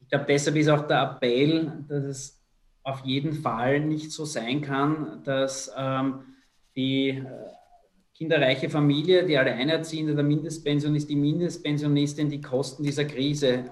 ich 0.00 0.08
glaube, 0.08 0.26
deshalb 0.28 0.54
ist 0.54 0.68
auch 0.68 0.86
der 0.86 1.02
Appell, 1.02 1.84
dass 1.88 2.04
es 2.04 2.40
auf 2.84 3.04
jeden 3.04 3.32
Fall 3.32 3.80
nicht 3.80 4.12
so 4.12 4.24
sein 4.24 4.60
kann, 4.60 5.20
dass 5.24 5.72
ähm, 5.76 6.20
die 6.76 7.08
äh, 7.08 7.24
kinderreiche 8.14 8.70
Familie, 8.70 9.26
die 9.26 9.36
Alleinerziehende, 9.36 10.14
der 10.14 10.22
Mindestpensionist, 10.22 11.10
die 11.10 11.16
Mindestpensionistin 11.16 12.30
die 12.30 12.40
Kosten 12.40 12.84
dieser 12.84 13.06
Krise 13.06 13.64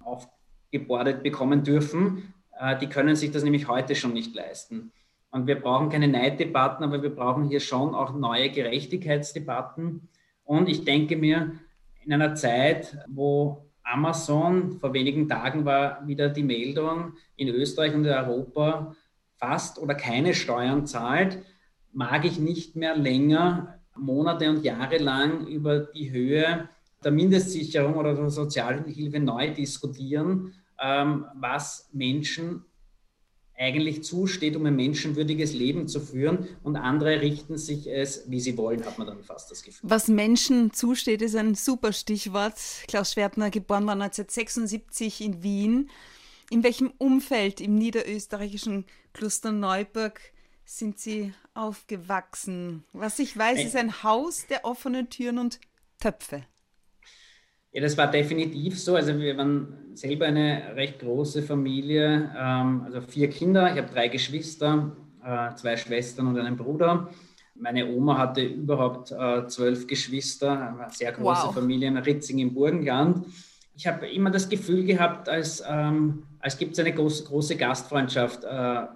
aufgebordet 0.00 1.22
bekommen 1.22 1.62
dürfen, 1.62 2.34
die 2.80 2.88
können 2.88 3.16
sich 3.16 3.30
das 3.30 3.44
nämlich 3.44 3.68
heute 3.68 3.94
schon 3.94 4.12
nicht 4.12 4.34
leisten. 4.34 4.92
Und 5.30 5.46
wir 5.46 5.60
brauchen 5.60 5.90
keine 5.90 6.08
Neiddebatten, 6.08 6.84
aber 6.84 7.02
wir 7.02 7.14
brauchen 7.14 7.44
hier 7.48 7.60
schon 7.60 7.94
auch 7.94 8.14
neue 8.14 8.50
Gerechtigkeitsdebatten. 8.50 10.08
Und 10.44 10.68
ich 10.68 10.84
denke 10.84 11.16
mir, 11.16 11.52
in 12.04 12.12
einer 12.12 12.34
Zeit, 12.34 12.96
wo 13.08 13.66
Amazon, 13.82 14.78
vor 14.78 14.94
wenigen 14.94 15.28
Tagen 15.28 15.64
war 15.64 16.06
wieder 16.06 16.28
die 16.28 16.42
Meldung, 16.42 17.14
in 17.36 17.48
Österreich 17.48 17.94
und 17.94 18.04
in 18.04 18.12
Europa 18.12 18.94
fast 19.36 19.78
oder 19.78 19.94
keine 19.94 20.34
Steuern 20.34 20.86
zahlt, 20.86 21.38
mag 21.92 22.24
ich 22.24 22.38
nicht 22.38 22.76
mehr 22.76 22.96
länger 22.96 23.80
Monate 23.96 24.50
und 24.50 24.64
Jahre 24.64 24.98
lang 24.98 25.46
über 25.46 25.80
die 25.80 26.10
Höhe 26.10 26.68
der 27.04 27.12
Mindestsicherung 27.12 27.94
oder 27.94 28.14
der 28.14 28.30
Sozialhilfe 28.30 29.20
neu 29.20 29.52
diskutieren, 29.52 30.54
ähm, 30.80 31.26
was 31.34 31.88
Menschen 31.92 32.64
eigentlich 33.58 34.04
zusteht, 34.04 34.54
um 34.56 34.66
ein 34.66 34.76
menschenwürdiges 34.76 35.54
Leben 35.54 35.88
zu 35.88 36.00
führen 36.00 36.48
und 36.62 36.76
andere 36.76 37.22
richten 37.22 37.56
sich 37.56 37.86
es, 37.86 38.30
wie 38.30 38.40
sie 38.40 38.56
wollen, 38.58 38.84
hat 38.84 38.98
man 38.98 39.06
dann 39.06 39.22
fast 39.22 39.50
das 39.50 39.62
Gefühl. 39.62 39.88
Was 39.88 40.08
Menschen 40.08 40.72
zusteht, 40.72 41.22
ist 41.22 41.36
ein 41.36 41.54
super 41.54 41.92
Stichwort. 41.92 42.54
Klaus 42.86 43.12
Schwertner, 43.12 43.50
geboren 43.50 43.86
war 43.86 43.94
1976 43.94 45.22
in 45.22 45.42
Wien. 45.42 45.90
In 46.50 46.62
welchem 46.62 46.92
Umfeld 46.98 47.60
im 47.60 47.76
niederösterreichischen 47.76 48.84
Klosterneuburg 49.14 50.20
sind 50.64 50.98
Sie 50.98 51.32
aufgewachsen? 51.54 52.84
Was 52.92 53.18
ich 53.18 53.36
weiß, 53.36 53.64
ist 53.64 53.76
ein 53.76 54.02
Haus 54.02 54.46
der 54.46 54.64
offenen 54.64 55.08
Türen 55.08 55.38
und 55.38 55.60
Töpfe. 55.98 56.44
Ja, 57.76 57.82
das 57.82 57.98
war 57.98 58.10
definitiv 58.10 58.80
so. 58.80 58.96
Also 58.96 59.18
wir 59.18 59.36
waren 59.36 59.68
selber 59.92 60.24
eine 60.24 60.74
recht 60.76 60.98
große 60.98 61.42
Familie, 61.42 62.30
ähm, 62.34 62.80
also 62.86 63.02
vier 63.02 63.28
Kinder. 63.28 63.70
Ich 63.70 63.76
habe 63.76 63.92
drei 63.92 64.08
Geschwister, 64.08 64.96
äh, 65.22 65.54
zwei 65.56 65.76
Schwestern 65.76 66.28
und 66.28 66.38
einen 66.38 66.56
Bruder. 66.56 67.10
Meine 67.54 67.86
Oma 67.86 68.16
hatte 68.16 68.40
überhaupt 68.42 69.12
äh, 69.12 69.46
zwölf 69.48 69.86
Geschwister, 69.86 70.52
eine 70.52 70.90
sehr 70.90 71.12
große 71.12 71.48
wow. 71.48 71.54
Familie 71.54 71.88
in 71.88 71.98
Ritzing 71.98 72.38
im 72.38 72.54
Burgenland. 72.54 73.26
Ich 73.74 73.86
habe 73.86 74.08
immer 74.08 74.30
das 74.30 74.48
Gefühl 74.48 74.86
gehabt, 74.86 75.28
als, 75.28 75.62
ähm, 75.68 76.22
als 76.40 76.56
gibt 76.56 76.72
es 76.72 76.78
eine 76.78 76.94
groß, 76.94 77.26
große 77.26 77.56
Gastfreundschaft 77.56 78.42
äh, 78.44 78.86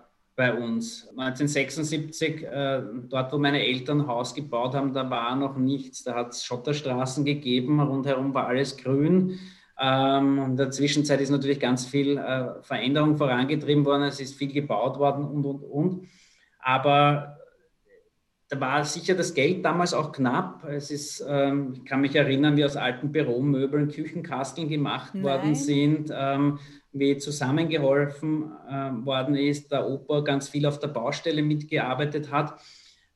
bei 0.40 0.54
uns. 0.54 1.06
1976, 1.18 2.44
äh, 2.44 2.82
dort 3.10 3.30
wo 3.30 3.36
meine 3.36 3.62
Eltern 3.62 4.06
Haus 4.06 4.34
gebaut 4.34 4.74
haben, 4.74 4.94
da 4.94 5.10
war 5.10 5.36
noch 5.36 5.58
nichts. 5.58 6.02
Da 6.02 6.14
hat 6.14 6.30
es 6.30 6.44
Schotterstraßen 6.44 7.26
gegeben, 7.26 7.78
rundherum 7.78 8.32
war 8.32 8.46
alles 8.46 8.74
grün. 8.78 9.38
Ähm, 9.78 10.38
in 10.38 10.56
der 10.56 10.70
Zwischenzeit 10.70 11.20
ist 11.20 11.28
natürlich 11.28 11.60
ganz 11.60 11.84
viel 11.84 12.16
äh, 12.16 12.62
Veränderung 12.62 13.18
vorangetrieben 13.18 13.84
worden, 13.84 14.04
es 14.04 14.18
ist 14.18 14.34
viel 14.34 14.50
gebaut 14.50 14.98
worden 14.98 15.26
und, 15.26 15.44
und, 15.44 15.62
und. 15.62 16.08
Aber 16.58 17.36
da 18.50 18.60
war 18.60 18.84
sicher 18.84 19.14
das 19.14 19.32
Geld 19.32 19.64
damals 19.64 19.94
auch 19.94 20.10
knapp. 20.10 20.64
Es 20.64 20.90
ist, 20.90 21.24
ähm, 21.26 21.74
ich 21.76 21.84
kann 21.84 22.00
mich 22.00 22.16
erinnern, 22.16 22.56
wie 22.56 22.64
aus 22.64 22.76
alten 22.76 23.12
Büromöbeln 23.12 23.88
Küchenkasteln 23.88 24.68
gemacht 24.68 25.14
Nein. 25.14 25.22
worden 25.22 25.54
sind. 25.54 26.12
Ähm, 26.12 26.58
wie 26.92 27.16
zusammengeholfen 27.16 28.50
äh, 28.68 29.06
worden 29.06 29.36
ist, 29.36 29.70
der 29.70 29.88
Opa 29.88 30.20
ganz 30.20 30.48
viel 30.48 30.66
auf 30.66 30.80
der 30.80 30.88
Baustelle 30.88 31.42
mitgearbeitet 31.42 32.32
hat. 32.32 32.60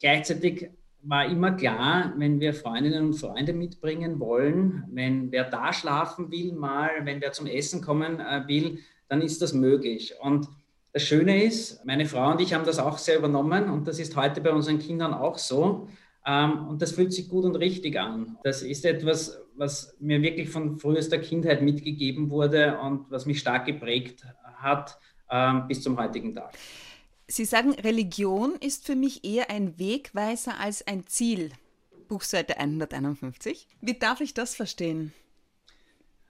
Gleichzeitig 0.00 0.70
war 1.02 1.26
immer 1.26 1.52
klar, 1.52 2.14
wenn 2.16 2.40
wir 2.40 2.54
Freundinnen 2.54 3.06
und 3.06 3.14
Freunde 3.14 3.52
mitbringen 3.52 4.20
wollen, 4.20 4.84
wenn 4.92 5.32
wer 5.32 5.44
da 5.44 5.72
schlafen 5.72 6.30
will 6.30 6.52
mal, 6.52 6.90
wenn 7.02 7.20
wer 7.20 7.32
zum 7.32 7.46
Essen 7.46 7.82
kommen 7.82 8.20
äh, 8.20 8.46
will, 8.46 8.78
dann 9.08 9.20
ist 9.20 9.42
das 9.42 9.52
möglich. 9.52 10.14
Und 10.20 10.48
das 10.94 11.02
Schöne 11.02 11.42
ist, 11.42 11.84
meine 11.84 12.06
Frau 12.06 12.30
und 12.30 12.40
ich 12.40 12.54
haben 12.54 12.64
das 12.64 12.78
auch 12.78 12.98
sehr 12.98 13.18
übernommen 13.18 13.68
und 13.68 13.88
das 13.88 13.98
ist 13.98 14.14
heute 14.14 14.40
bei 14.40 14.52
unseren 14.52 14.78
Kindern 14.78 15.12
auch 15.12 15.38
so. 15.38 15.88
Ähm, 16.24 16.68
und 16.68 16.80
das 16.80 16.92
fühlt 16.92 17.12
sich 17.12 17.28
gut 17.28 17.44
und 17.44 17.56
richtig 17.56 17.98
an. 17.98 18.38
Das 18.44 18.62
ist 18.62 18.84
etwas, 18.84 19.40
was 19.56 19.96
mir 19.98 20.22
wirklich 20.22 20.48
von 20.48 20.78
frühester 20.78 21.18
Kindheit 21.18 21.62
mitgegeben 21.62 22.30
wurde 22.30 22.78
und 22.78 23.10
was 23.10 23.26
mich 23.26 23.40
stark 23.40 23.66
geprägt 23.66 24.24
hat 24.56 24.96
ähm, 25.30 25.66
bis 25.66 25.82
zum 25.82 25.98
heutigen 25.98 26.32
Tag. 26.32 26.54
Sie 27.26 27.44
sagen, 27.44 27.72
Religion 27.72 28.54
ist 28.60 28.86
für 28.86 28.94
mich 28.94 29.24
eher 29.24 29.50
ein 29.50 29.76
Wegweiser 29.80 30.60
als 30.60 30.86
ein 30.86 31.08
Ziel. 31.08 31.50
Buchseite 32.06 32.58
151. 32.58 33.66
Wie 33.80 33.98
darf 33.98 34.20
ich 34.20 34.32
das 34.32 34.54
verstehen? 34.54 35.12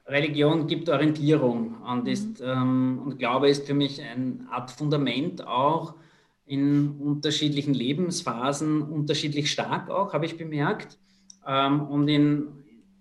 Religion 0.07 0.67
gibt 0.67 0.89
Orientierung 0.89 1.77
und, 1.83 2.05
mhm. 2.05 2.11
ist, 2.11 2.41
ähm, 2.41 3.01
und 3.05 3.19
Glaube 3.19 3.49
ist 3.49 3.67
für 3.67 3.75
mich 3.75 4.03
eine 4.03 4.47
Art 4.51 4.71
Fundament 4.71 5.47
auch 5.47 5.95
in 6.47 6.99
unterschiedlichen 7.01 7.73
Lebensphasen, 7.73 8.83
unterschiedlich 8.83 9.51
stark 9.51 9.89
auch, 9.89 10.13
habe 10.13 10.27
ich 10.27 10.37
bemerkt. 10.37 10.99
Ähm, 11.47 11.83
und 11.89 12.09
in, 12.09 12.49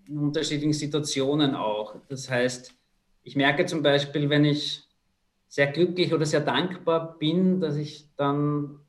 in 0.08 0.18
unterschiedlichen 0.18 0.74
Situationen 0.74 1.56
auch. 1.56 1.96
Das 2.08 2.30
heißt, 2.30 2.74
ich 3.24 3.36
merke 3.36 3.66
zum 3.66 3.84
Beispiel, 3.84 4.30
wenn 4.30 4.46
ich 4.46 4.84
sehr 5.48 5.68
glücklich 5.68 6.14
oder 6.14 6.26
sehr 6.26 6.42
dankbar 6.42 7.18
bin, 7.20 7.60
dass 7.60 7.76
ich 7.76 8.08
dann 8.16 8.80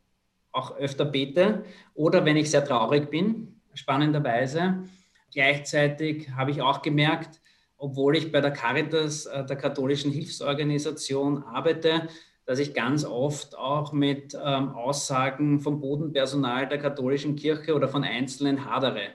auch 0.50 0.76
öfter 0.76 1.04
bete 1.04 1.64
oder 1.94 2.25
wenn 2.25 2.37
ich 2.37 2.50
sehr 2.50 2.64
traurig 2.64 3.11
bin, 3.11 3.61
spannenderweise. 3.75 4.85
Gleichzeitig 5.33 6.30
habe 6.30 6.52
ich 6.52 6.62
auch 6.62 6.80
gemerkt, 6.80 7.40
obwohl 7.84 8.16
ich 8.16 8.32
bei 8.32 8.40
der 8.40 8.50
Caritas, 8.50 9.26
äh, 9.26 9.44
der 9.44 9.56
katholischen 9.56 10.10
Hilfsorganisation, 10.10 11.42
arbeite, 11.44 12.08
dass 12.46 12.58
ich 12.58 12.72
ganz 12.72 13.04
oft 13.04 13.56
auch 13.58 13.92
mit 13.92 14.34
ähm, 14.34 14.70
Aussagen 14.70 15.60
vom 15.60 15.80
Bodenpersonal 15.80 16.66
der 16.66 16.78
katholischen 16.78 17.36
Kirche 17.36 17.74
oder 17.74 17.88
von 17.88 18.02
Einzelnen 18.02 18.64
hadere. 18.64 19.10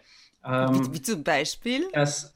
Ähm, 0.45 0.87
wie, 0.87 0.93
wie, 0.93 1.01
zum 1.01 1.23
Beispiel? 1.23 1.87
Dass 1.93 2.35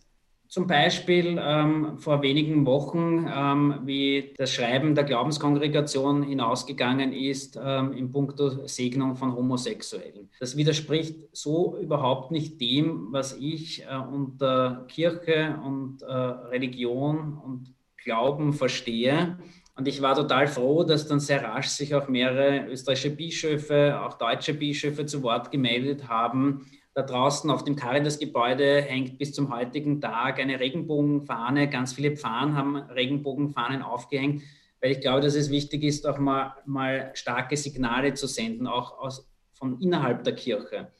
zum 0.53 0.67
Beispiel 0.67 1.41
ähm, 1.41 1.97
vor 1.97 2.21
wenigen 2.21 2.67
Wochen, 2.67 3.27
ähm, 3.27 3.79
wie 3.85 4.35
das 4.37 4.51
Schreiben 4.51 4.93
der 4.93 5.03
Glaubenskongregation 5.03 6.21
hinausgegangen 6.21 7.11
ist 7.11 7.59
ähm, 7.59 7.91
im 7.93 8.11
Punkto 8.11 8.67
Segnung 8.67 9.15
von 9.15 9.35
Homosexuellen. 9.35 10.29
Das 10.39 10.55
widerspricht 10.55 11.15
so 11.31 11.75
überhaupt 11.81 12.29
nicht 12.29 12.61
dem, 12.61 13.07
was 13.09 13.35
ich 13.35 13.81
äh, 13.81 13.95
unter 13.95 14.85
Kirche 14.89 15.59
und 15.65 16.03
äh, 16.03 16.05
Religion 16.13 17.35
und 17.43 17.73
Glauben 17.97 18.53
verstehe. 18.53 19.39
Und 19.75 19.87
ich 19.87 20.03
war 20.03 20.13
total 20.13 20.45
froh, 20.45 20.83
dass 20.83 21.07
dann 21.07 21.19
sehr 21.19 21.43
rasch 21.43 21.69
sich 21.69 21.95
auch 21.95 22.07
mehrere 22.07 22.67
österreichische 22.67 23.09
Bischöfe, 23.09 23.99
auch 23.99 24.19
deutsche 24.19 24.53
Bischöfe 24.53 25.07
zu 25.07 25.23
Wort 25.23 25.49
gemeldet 25.49 26.09
haben 26.09 26.67
da 26.93 27.01
draußen 27.01 27.49
auf 27.49 27.63
dem 27.63 27.75
Caritas-Gebäude 27.75 28.81
hängt 28.81 29.17
bis 29.17 29.33
zum 29.33 29.53
heutigen 29.53 29.99
Tag 29.99 30.39
eine 30.39 30.59
Regenbogenfahne. 30.59 31.67
Ganz 31.69 31.93
viele 31.93 32.15
Pfannen 32.15 32.55
haben 32.55 32.75
Regenbogenfahnen 32.75 33.81
aufgehängt, 33.81 34.43
weil 34.79 34.91
ich 34.91 35.01
glaube, 35.01 35.21
dass 35.21 35.33
es 35.33 35.49
wichtig 35.49 35.83
ist, 35.83 36.05
auch 36.05 36.19
mal, 36.19 36.53
mal 36.65 37.11
starke 37.15 37.57
Signale 37.57 38.13
zu 38.13 38.27
senden, 38.27 38.67
auch 38.67 38.99
aus, 38.99 39.27
von 39.53 39.79
innerhalb 39.79 40.23
der 40.23 40.35
Kirche. 40.35 40.91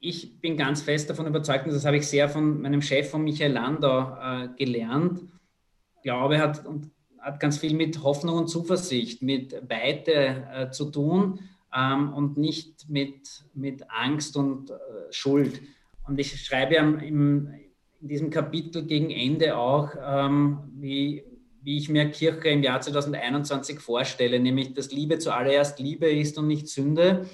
Ich 0.00 0.40
bin 0.40 0.56
ganz 0.56 0.82
fest 0.82 1.10
davon 1.10 1.26
überzeugt, 1.26 1.66
und 1.66 1.74
das 1.74 1.84
habe 1.84 1.98
ich 1.98 2.08
sehr 2.08 2.28
von 2.28 2.62
meinem 2.62 2.82
Chef, 2.82 3.10
von 3.10 3.22
Michael 3.22 3.52
Landau, 3.52 4.16
äh, 4.20 4.48
gelernt. 4.56 5.20
Glaube, 6.02 6.38
hat, 6.38 6.64
hat 7.18 7.40
ganz 7.40 7.58
viel 7.58 7.74
mit 7.74 8.02
Hoffnung 8.02 8.38
und 8.38 8.48
Zuversicht, 8.48 9.22
mit 9.22 9.52
Weite 9.68 10.46
äh, 10.52 10.70
zu 10.70 10.90
tun 10.90 11.40
ähm, 11.74 12.12
und 12.12 12.36
nicht 12.36 12.88
mit, 12.88 13.44
mit 13.54 13.90
Angst 13.90 14.36
und 14.36 14.70
äh, 14.70 14.74
Schuld. 15.10 15.60
Und 16.06 16.18
ich 16.18 16.44
schreibe 16.44 16.74
im, 16.74 16.98
in 16.98 18.08
diesem 18.08 18.30
Kapitel 18.30 18.84
gegen 18.84 19.10
Ende 19.10 19.56
auch, 19.56 19.90
ähm, 20.04 20.58
wie, 20.74 21.24
wie 21.62 21.78
ich 21.78 21.88
mir 21.88 22.10
Kirche 22.10 22.48
im 22.48 22.62
Jahr 22.62 22.80
2021 22.80 23.78
vorstelle, 23.78 24.40
nämlich 24.40 24.74
dass 24.74 24.90
Liebe 24.90 25.18
zuallererst 25.18 25.78
Liebe 25.78 26.10
ist 26.10 26.36
und 26.38 26.48
nicht 26.48 26.68
Sünde. 26.68 27.28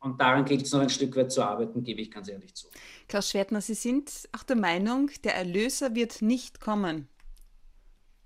Und 0.00 0.20
daran 0.20 0.44
gilt 0.44 0.62
es 0.62 0.72
noch 0.72 0.80
ein 0.80 0.88
Stück 0.88 1.14
weit 1.16 1.30
zu 1.30 1.42
arbeiten, 1.42 1.82
gebe 1.82 2.00
ich 2.00 2.10
ganz 2.10 2.28
ehrlich 2.28 2.54
zu. 2.54 2.68
Klaus 3.06 3.30
Schwertner, 3.30 3.60
Sie 3.60 3.74
sind 3.74 4.28
auch 4.32 4.42
der 4.42 4.56
Meinung, 4.56 5.10
der 5.24 5.34
Erlöser 5.34 5.94
wird 5.94 6.22
nicht 6.22 6.60
kommen, 6.60 7.08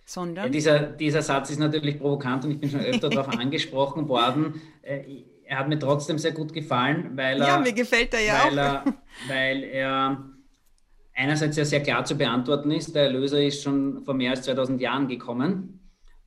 sondern. 0.04 0.46
Ja, 0.46 0.50
dieser, 0.50 0.80
dieser 0.80 1.22
Satz 1.22 1.50
ist 1.50 1.58
natürlich 1.58 1.98
provokant 1.98 2.44
und 2.44 2.52
ich 2.52 2.60
bin 2.60 2.70
schon 2.70 2.80
öfter 2.80 3.08
darauf 3.08 3.28
angesprochen 3.38 4.08
worden. 4.08 4.60
Äh, 4.82 5.24
er 5.46 5.58
hat 5.58 5.68
mir 5.68 5.78
trotzdem 5.78 6.18
sehr 6.18 6.32
gut 6.32 6.52
gefallen, 6.52 7.16
weil 7.16 7.40
er. 7.40 7.48
Ja, 7.48 7.58
mir 7.58 7.72
gefällt 7.72 8.14
er 8.14 8.20
ja 8.20 8.44
weil 8.44 8.58
auch. 8.58 8.86
Er, 8.86 8.94
weil 9.28 9.62
er 9.64 10.30
einerseits 11.14 11.56
ja 11.56 11.64
sehr 11.64 11.82
klar 11.82 12.04
zu 12.04 12.16
beantworten 12.16 12.70
ist. 12.70 12.94
Der 12.94 13.04
Erlöser 13.04 13.42
ist 13.42 13.62
schon 13.62 14.04
vor 14.04 14.14
mehr 14.14 14.30
als 14.30 14.42
2000 14.42 14.80
Jahren 14.80 15.08
gekommen. 15.08 15.80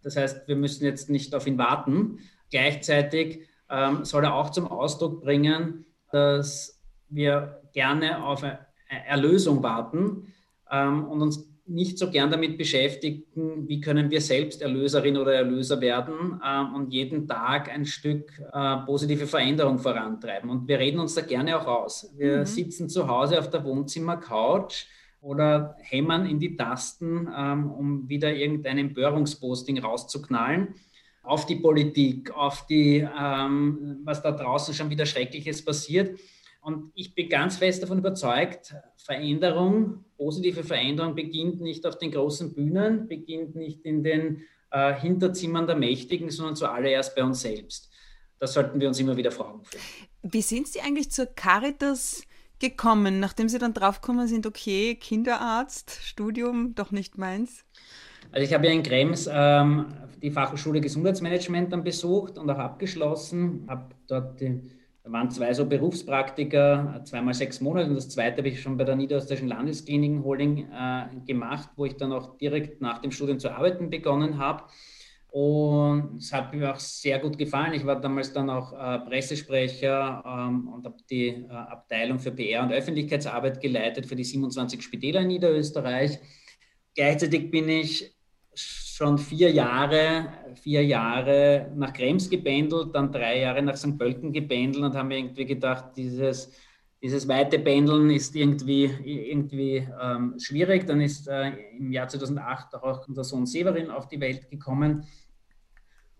Das 0.03 0.15
heißt, 0.15 0.47
wir 0.47 0.55
müssen 0.55 0.85
jetzt 0.85 1.09
nicht 1.09 1.35
auf 1.35 1.47
ihn 1.47 1.57
warten. 1.57 2.19
Gleichzeitig 2.49 3.47
ähm, 3.69 4.05
soll 4.05 4.23
er 4.23 4.35
auch 4.35 4.51
zum 4.51 4.67
Ausdruck 4.67 5.21
bringen, 5.21 5.85
dass 6.11 6.81
wir 7.09 7.61
gerne 7.73 8.23
auf 8.23 8.43
Erlösung 8.87 9.63
warten 9.63 10.33
ähm, 10.71 11.05
und 11.05 11.21
uns 11.21 11.56
nicht 11.67 11.97
so 11.97 12.09
gern 12.09 12.31
damit 12.31 12.57
beschäftigen, 12.57 13.67
wie 13.67 13.81
können 13.81 14.09
wir 14.09 14.21
selbst 14.21 14.61
Erlöserin 14.61 15.17
oder 15.17 15.33
Erlöser 15.33 15.81
werden 15.81 16.39
äh, 16.43 16.75
und 16.75 16.91
jeden 16.91 17.27
Tag 17.27 17.69
ein 17.69 17.85
Stück 17.85 18.31
äh, 18.53 18.77
positive 18.85 19.27
Veränderung 19.27 19.79
vorantreiben. 19.79 20.49
Und 20.49 20.67
wir 20.67 20.79
reden 20.79 20.99
uns 20.99 21.15
da 21.15 21.21
gerne 21.21 21.59
auch 21.59 21.67
aus. 21.67 22.13
Wir 22.17 22.39
mhm. 22.39 22.45
sitzen 22.45 22.89
zu 22.89 23.07
Hause 23.07 23.39
auf 23.39 23.49
der 23.49 23.63
Wohnzimmercouch 23.63 24.85
oder 25.21 25.75
hämmern 25.79 26.25
in 26.25 26.39
die 26.39 26.55
Tasten, 26.55 27.27
ähm, 27.35 27.71
um 27.71 28.09
wieder 28.09 28.33
irgendein 28.33 28.77
Empörungsposting 28.77 29.79
rauszuknallen 29.79 30.75
auf 31.23 31.45
die 31.45 31.57
Politik, 31.57 32.31
auf 32.31 32.65
die, 32.67 33.05
ähm, 33.19 33.99
was 34.03 34.21
da 34.21 34.31
draußen 34.31 34.73
schon 34.73 34.89
wieder 34.89 35.05
Schreckliches 35.05 35.63
passiert. 35.63 36.17
Und 36.61 36.91
ich 36.95 37.13
bin 37.13 37.29
ganz 37.29 37.57
fest 37.57 37.83
davon 37.83 37.99
überzeugt, 37.99 38.73
Veränderung, 38.95 40.05
positive 40.17 40.63
Veränderung 40.63 41.15
beginnt 41.15 41.61
nicht 41.61 41.85
auf 41.85 41.97
den 41.97 42.11
großen 42.11 42.53
Bühnen, 42.53 43.07
beginnt 43.07 43.55
nicht 43.55 43.85
in 43.85 44.03
den 44.03 44.41
äh, 44.71 44.93
Hinterzimmern 44.93 45.67
der 45.67 45.75
Mächtigen, 45.75 46.29
sondern 46.29 46.55
zuallererst 46.55 47.15
bei 47.15 47.23
uns 47.23 47.41
selbst. 47.41 47.89
Das 48.39 48.53
sollten 48.53 48.79
wir 48.79 48.87
uns 48.87 48.99
immer 48.99 49.17
wieder 49.17 49.31
fragen. 49.31 49.61
Wie 50.23 50.41
sind 50.41 50.67
Sie 50.67 50.81
eigentlich 50.81 51.11
zur 51.11 51.27
Caritas 51.27 52.23
gekommen, 52.59 53.19
nachdem 53.19 53.49
Sie 53.49 53.59
dann 53.59 53.73
draufgekommen 53.73 54.27
sind, 54.27 54.45
okay, 54.45 54.95
Kinderarzt, 54.95 55.99
Studium, 56.03 56.75
doch 56.75 56.91
nicht 56.91 57.17
meins? 57.17 57.63
Also 58.31 58.45
ich 58.45 58.53
habe 58.53 58.67
ja 58.67 58.73
in 58.73 58.83
Krems 58.83 59.29
ähm, 59.31 59.85
die 60.21 60.31
Fachhochschule 60.31 60.81
Gesundheitsmanagement 60.81 61.71
dann 61.71 61.83
besucht 61.83 62.37
und 62.37 62.49
auch 62.49 62.57
abgeschlossen, 62.57 63.65
habe 63.67 63.95
dort 64.07 64.41
die 64.41 64.61
waren 65.09 65.29
zwei 65.29 65.53
so 65.53 65.65
Berufspraktika, 65.65 67.01
zweimal 67.05 67.33
sechs 67.33 67.61
Monate 67.61 67.89
und 67.89 67.95
das 67.95 68.09
zweite 68.09 68.37
habe 68.37 68.49
ich 68.49 68.61
schon 68.61 68.77
bei 68.77 68.83
der 68.83 68.95
Niederösterreichischen 68.95 69.49
Landeskliniken 69.49 70.23
Holding 70.23 70.67
äh, 70.71 71.05
gemacht, 71.25 71.69
wo 71.75 71.85
ich 71.85 71.95
dann 71.95 72.11
auch 72.11 72.37
direkt 72.37 72.81
nach 72.81 72.99
dem 72.99 73.11
Studium 73.11 73.39
zu 73.39 73.49
arbeiten 73.49 73.89
begonnen 73.89 74.37
habe. 74.37 74.63
Und 75.29 76.17
es 76.17 76.33
hat 76.33 76.53
mir 76.53 76.73
auch 76.73 76.79
sehr 76.79 77.19
gut 77.19 77.37
gefallen. 77.37 77.73
Ich 77.73 77.85
war 77.85 77.99
damals 77.99 78.33
dann 78.33 78.49
auch 78.49 78.73
äh, 78.73 78.99
Pressesprecher 78.99 80.23
ähm, 80.25 80.67
und 80.69 80.85
habe 80.85 80.97
die 81.09 81.27
äh, 81.27 81.47
Abteilung 81.47 82.17
für 82.17 82.31
PR 82.31 82.63
und 82.63 82.71
Öffentlichkeitsarbeit 82.71 83.61
geleitet 83.61 84.05
für 84.05 84.15
die 84.15 84.23
27 84.23 84.81
Spitäler 84.81 85.21
in 85.21 85.27
Niederösterreich. 85.27 86.19
Gleichzeitig 86.95 87.51
bin 87.51 87.69
ich 87.69 88.16
schon 88.59 89.17
vier 89.17 89.51
Jahre, 89.51 90.27
vier 90.55 90.83
Jahre 90.83 91.71
nach 91.75 91.93
Krems 91.93 92.29
gebändelt, 92.29 92.93
dann 92.93 93.11
drei 93.11 93.41
Jahre 93.41 93.61
nach 93.61 93.75
St. 93.75 93.97
Pölten 93.97 94.33
gebändelt 94.33 94.83
und 94.83 94.95
haben 94.95 95.11
irgendwie 95.11 95.45
gedacht, 95.45 95.91
dieses, 95.95 96.51
dieses 97.01 97.27
weite 97.27 97.59
Pendeln 97.59 98.09
ist 98.09 98.35
irgendwie, 98.35 98.85
irgendwie 98.85 99.87
ähm, 100.01 100.35
schwierig. 100.39 100.87
Dann 100.87 101.01
ist 101.01 101.27
äh, 101.27 101.51
im 101.77 101.91
Jahr 101.91 102.07
2008 102.07 102.75
auch 102.75 103.07
unser 103.07 103.23
Sohn 103.23 103.45
Severin 103.45 103.91
auf 103.91 104.07
die 104.07 104.19
Welt 104.19 104.49
gekommen. 104.49 105.05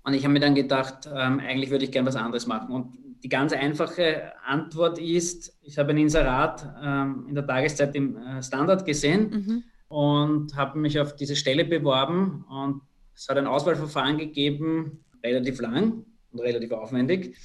Und 0.03 0.13
ich 0.13 0.24
habe 0.24 0.34
mir 0.34 0.39
dann 0.39 0.56
gedacht, 0.56 1.10
ähm, 1.13 1.39
eigentlich 1.39 1.72
würde 1.72 1.86
ich 1.86 1.91
gern 1.91 2.06
was 2.06 2.15
anderes 2.15 2.48
machen. 2.48 2.72
Und 2.74 2.98
die 3.24 3.29
ganz 3.29 3.51
einfache 3.51 4.32
Antwort 4.46 5.00
ist, 5.00 5.58
ich 5.63 5.77
habe 5.77 5.89
ein 5.89 5.98
Inserat 5.98 6.65
ähm, 6.82 7.25
in 7.27 7.36
der 7.36 7.46
Tageszeit 7.46 7.96
im 7.96 8.15
äh, 8.15 8.44
Standard 8.44 8.86
gesehen. 8.86 9.29
Mhm 9.29 9.63
und 9.88 10.56
habe 10.56 10.79
mich 10.79 11.00
auf 11.00 11.15
diese 11.15 11.36
Stelle 11.36 11.65
beworben 11.65 12.46
und 12.50 12.82
es 13.15 13.27
hat 13.29 13.38
ein 13.38 13.48
Auswahlverfahren 13.48 14.17
gegeben, 14.17 15.03
relativ 15.24 15.60
lang 15.60 16.06
und 16.32 16.39
relativ 16.39 16.72
aufwendig. 16.72 17.38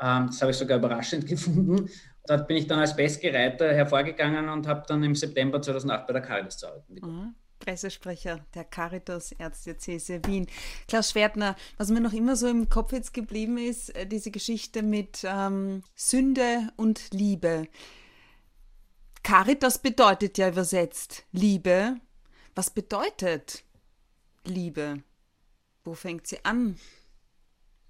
Ähm, 0.00 0.26
das 0.26 0.40
habe 0.40 0.52
ich 0.52 0.56
sogar 0.56 0.78
überraschend 0.78 1.26
gefunden. 1.28 1.88
Dort 2.26 2.46
bin 2.46 2.56
ich 2.56 2.66
dann 2.66 2.78
als 2.78 2.94
Bestgereiter 2.94 3.72
hervorgegangen 3.72 4.48
und 4.48 4.66
habe 4.66 4.84
dann 4.86 5.02
im 5.02 5.14
September 5.14 5.60
2008 5.60 6.06
bei 6.06 6.12
der 6.12 6.22
Caritas 6.22 6.58
zu 6.58 6.66
arbeiten 6.68 6.94
begonnen. 6.94 7.16
Mhm. 7.16 7.34
Pressesprecher 7.58 8.46
der 8.54 8.64
Caritas 8.64 9.32
Erzdiözese 9.32 10.20
Wien. 10.26 10.46
Klaus 10.86 11.10
Schwertner, 11.10 11.56
was 11.76 11.90
mir 11.90 12.00
noch 12.00 12.12
immer 12.12 12.36
so 12.36 12.46
im 12.46 12.68
Kopf 12.68 12.92
jetzt 12.92 13.12
geblieben 13.12 13.58
ist, 13.58 13.94
äh, 13.96 14.06
diese 14.06 14.30
Geschichte 14.30 14.82
mit 14.82 15.24
ähm, 15.24 15.82
Sünde 15.96 16.68
und 16.76 17.12
Liebe. 17.12 17.66
Caritas 19.22 19.78
bedeutet 19.78 20.38
ja 20.38 20.48
übersetzt 20.48 21.24
Liebe. 21.32 21.96
Was 22.54 22.70
bedeutet 22.70 23.64
Liebe? 24.44 25.02
Wo 25.84 25.94
fängt 25.94 26.26
sie 26.26 26.44
an? 26.44 26.76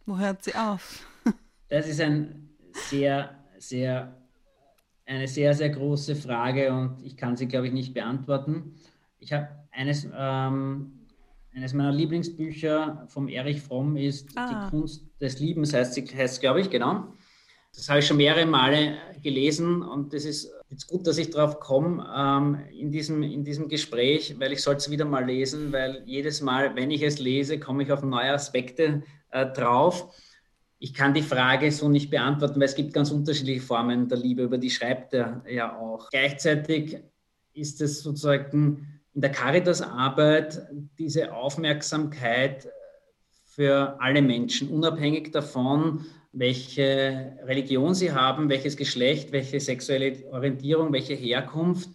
Wo 0.07 0.19
hört 0.19 0.45
sie 0.45 0.55
auf? 0.55 1.07
Das 1.71 1.87
ist 1.87 2.01
ein 2.01 2.49
sehr, 2.73 3.45
sehr, 3.59 4.17
eine 5.05 5.29
sehr, 5.29 5.53
sehr 5.53 5.69
große 5.69 6.17
Frage 6.17 6.73
und 6.73 7.05
ich 7.05 7.15
kann 7.15 7.37
sie, 7.37 7.47
glaube 7.47 7.67
ich, 7.67 7.75
nicht 7.75 7.93
beantworten. 7.93 8.81
Ich 9.19 9.35
habe 9.35 9.49
eines, 9.71 10.09
ähm, 10.17 11.07
eines 11.55 11.75
meiner 11.75 11.93
Lieblingsbücher 11.93 13.05
vom 13.09 13.29
Erich 13.29 13.61
Fromm 13.61 13.99
ist 13.99 14.31
ah. 14.37 14.49
Die 14.49 14.71
Kunst 14.71 15.05
des 15.21 15.41
Liebens, 15.41 15.75
heißt, 15.75 15.99
heißt 16.15 16.41
glaube 16.41 16.63
ich, 16.63 16.71
genau. 16.71 17.13
Das 17.75 17.89
habe 17.91 17.99
ich 17.99 18.07
schon 18.07 18.17
mehrere 18.17 18.47
Male 18.47 18.97
gelesen 19.23 19.83
und 19.83 20.15
das 20.15 20.25
ist 20.25 20.51
jetzt 20.71 20.87
gut, 20.87 21.07
dass 21.07 21.19
ich 21.19 21.31
drauf 21.31 21.61
komme 21.61 22.07
ähm, 22.15 22.59
in, 22.79 22.93
diesem, 22.93 23.23
in 23.23 23.45
diesem 23.45 23.69
Gespräch, 23.69 24.35
weil 24.39 24.53
ich 24.53 24.63
sollte 24.63 24.79
es 24.79 24.91
wieder 24.91 25.05
mal 25.05 25.25
lesen, 25.25 25.73
weil 25.73 26.03
jedes 26.05 26.41
Mal, 26.41 26.75
wenn 26.77 26.91
ich 26.91 27.03
es 27.03 27.19
lese, 27.19 27.59
komme 27.59 27.83
ich 27.83 27.93
auf 27.93 28.03
neue 28.03 28.33
Aspekte 28.33 29.03
äh, 29.31 29.47
drauf. 29.47 30.15
Ich 30.79 30.95
kann 30.95 31.15
die 31.15 31.23
Frage 31.23 31.73
so 31.73 31.89
nicht 31.89 32.11
beantworten, 32.11 32.61
weil 32.61 32.69
es 32.69 32.75
gibt 32.75 32.93
ganz 32.93 33.11
unterschiedliche 33.11 33.63
Formen 33.63 34.09
der 34.09 34.19
Liebe, 34.19 34.43
über 34.43 34.59
die 34.59 34.71
schreibt 34.71 35.15
er 35.15 35.43
ja 35.49 35.77
auch. 35.77 36.09
Gleichzeitig 36.11 36.99
ist 37.55 37.81
es 37.81 38.03
sozusagen 38.03 39.01
in 39.15 39.21
der 39.21 39.33
Caritas-Arbeit 39.33 40.69
diese 40.99 41.35
Aufmerksamkeit 41.35 42.69
für 43.45 44.01
alle 44.01 44.23
Menschen, 44.23 44.69
unabhängig 44.69 45.33
davon, 45.33 46.07
welche 46.39 47.37
Religion 47.45 47.95
sie 47.95 48.13
haben, 48.13 48.49
welches 48.49 48.77
Geschlecht, 48.77 49.33
welche 49.33 49.59
sexuelle 49.59 50.25
Orientierung, 50.31 50.93
welche 50.93 51.15
Herkunft, 51.15 51.91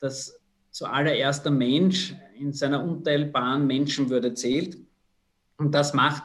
dass 0.00 0.38
zuallererst 0.70 1.44
der 1.44 1.52
Mensch 1.52 2.14
in 2.38 2.52
seiner 2.52 2.84
unteilbaren 2.84 3.66
Menschenwürde 3.66 4.34
zählt. 4.34 4.76
Und 5.56 5.74
das 5.74 5.94
macht 5.94 6.24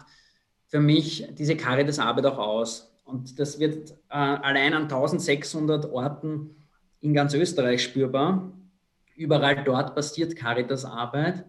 für 0.67 0.81
mich 0.81 1.25
diese 1.37 1.55
Caritas-Arbeit 1.55 2.25
auch 2.25 2.37
aus. 2.37 2.93
Und 3.05 3.39
das 3.39 3.57
wird 3.57 3.91
äh, 3.91 4.15
allein 4.15 4.73
an 4.73 4.83
1600 4.83 5.85
Orten 5.85 6.49
in 6.99 7.13
ganz 7.13 7.33
Österreich 7.33 7.83
spürbar. 7.83 8.51
Überall 9.15 9.63
dort 9.63 9.95
passiert 9.95 10.35
Caritas-Arbeit. 10.35 11.45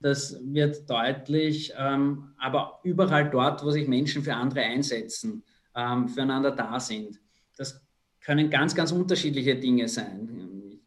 Das 0.00 0.36
wird 0.42 0.90
deutlich, 0.90 1.72
ähm, 1.78 2.32
aber 2.38 2.80
überall 2.82 3.30
dort, 3.30 3.64
wo 3.64 3.70
sich 3.70 3.86
Menschen 3.86 4.24
für 4.24 4.34
andere 4.34 4.62
einsetzen 4.62 5.44
ähm, 5.74 6.08
füreinander 6.08 6.50
da 6.50 6.78
sind. 6.80 7.20
Das 7.56 7.84
können 8.20 8.50
ganz, 8.50 8.74
ganz 8.74 8.92
unterschiedliche 8.92 9.56
Dinge 9.56 9.88
sein. 9.88 10.80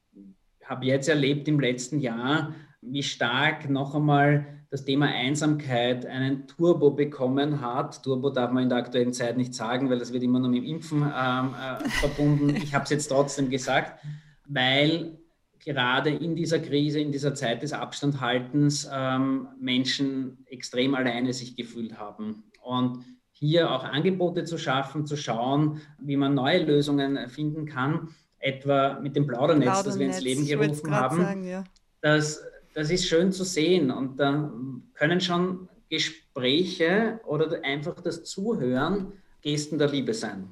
Ich 0.59 0.69
habe 0.69 0.85
jetzt 0.85 1.09
erlebt 1.09 1.47
im 1.47 1.59
letzten 1.59 1.99
Jahr, 1.99 2.53
wie 2.81 3.03
stark 3.03 3.69
noch 3.69 3.95
einmal 3.95 4.63
das 4.69 4.85
Thema 4.85 5.05
Einsamkeit 5.05 6.05
einen 6.05 6.47
Turbo 6.47 6.91
bekommen 6.91 7.61
hat. 7.61 8.01
Turbo 8.01 8.31
darf 8.31 8.51
man 8.51 8.63
in 8.63 8.69
der 8.69 8.79
aktuellen 8.79 9.13
Zeit 9.13 9.37
nicht 9.37 9.53
sagen, 9.53 9.89
weil 9.89 9.99
das 9.99 10.11
wird 10.11 10.23
immer 10.23 10.39
nur 10.39 10.49
mit 10.49 10.63
dem 10.63 10.69
Impfen 10.69 11.01
ähm, 11.01 11.53
äh, 11.53 11.89
verbunden. 11.89 12.55
Ich 12.55 12.73
habe 12.73 12.83
es 12.83 12.89
jetzt 12.89 13.07
trotzdem 13.07 13.51
gesagt, 13.51 14.03
weil 14.47 15.19
gerade 15.63 16.09
in 16.09 16.35
dieser 16.35 16.59
Krise, 16.59 16.99
in 16.99 17.11
dieser 17.11 17.35
Zeit 17.35 17.61
des 17.61 17.71
Abstandhaltens 17.71 18.89
ähm, 18.91 19.47
Menschen 19.59 20.39
extrem 20.47 20.95
alleine 20.95 21.33
sich 21.33 21.55
gefühlt 21.55 21.97
haben. 21.97 22.43
Und 22.63 23.05
hier 23.33 23.71
auch 23.71 23.83
Angebote 23.83 24.45
zu 24.45 24.57
schaffen, 24.57 25.05
zu 25.05 25.17
schauen, 25.17 25.81
wie 25.99 26.15
man 26.15 26.33
neue 26.33 26.63
Lösungen 26.63 27.27
finden 27.29 27.65
kann, 27.65 28.09
etwa 28.39 28.99
mit 29.01 29.15
dem 29.15 29.27
Plaudernetz, 29.27 29.65
Plaudernetz 29.65 29.85
das 29.85 29.99
wir 29.99 30.05
ins 30.07 30.21
Leben 30.21 30.45
gerufen 30.47 30.91
haben. 30.91 31.17
Sagen, 31.17 31.47
ja. 31.47 31.63
das, 32.01 32.41
das 32.73 32.89
ist 32.89 33.05
schön 33.05 33.31
zu 33.31 33.43
sehen 33.43 33.91
und 33.91 34.19
da 34.19 34.51
können 34.93 35.19
schon 35.19 35.67
Gespräche 35.89 37.19
oder 37.25 37.63
einfach 37.63 37.99
das 38.01 38.23
Zuhören 38.23 39.13
Gesten 39.41 39.77
der 39.77 39.89
Liebe 39.89 40.13
sein. 40.13 40.47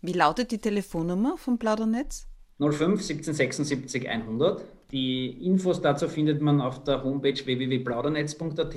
Wie 0.00 0.12
lautet 0.12 0.50
die 0.50 0.58
Telefonnummer 0.58 1.36
vom 1.36 1.58
Plaudernetz? 1.58 2.26
05 2.60 3.00
1776 3.00 4.08
100. 4.08 4.64
Die 4.92 5.44
Infos 5.44 5.80
dazu 5.80 6.08
findet 6.08 6.40
man 6.40 6.60
auf 6.60 6.84
der 6.84 7.02
Homepage 7.02 7.34
www.plaudernetz.at. 7.44 8.74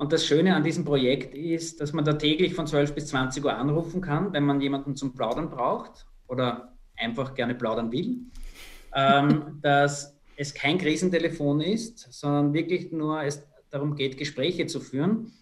Und 0.00 0.14
das 0.14 0.24
Schöne 0.24 0.56
an 0.56 0.64
diesem 0.64 0.86
Projekt 0.86 1.34
ist, 1.34 1.78
dass 1.78 1.92
man 1.92 2.06
da 2.06 2.14
täglich 2.14 2.54
von 2.54 2.66
12 2.66 2.94
bis 2.94 3.08
20 3.08 3.44
Uhr 3.44 3.54
anrufen 3.54 4.00
kann, 4.00 4.32
wenn 4.32 4.46
man 4.46 4.58
jemanden 4.58 4.96
zum 4.96 5.12
Plaudern 5.12 5.50
braucht 5.50 6.06
oder 6.26 6.72
einfach 6.96 7.34
gerne 7.34 7.54
plaudern 7.54 7.92
will. 7.92 8.20
Ähm, 8.96 9.58
dass 9.62 10.16
es 10.36 10.54
kein 10.54 10.78
Krisentelefon 10.78 11.60
ist, 11.60 12.10
sondern 12.14 12.54
wirklich 12.54 12.90
nur 12.92 13.22
es 13.22 13.46
darum 13.68 13.94
geht, 13.94 14.16
Gespräche 14.16 14.64
zu 14.64 14.80
führen. 14.80 15.32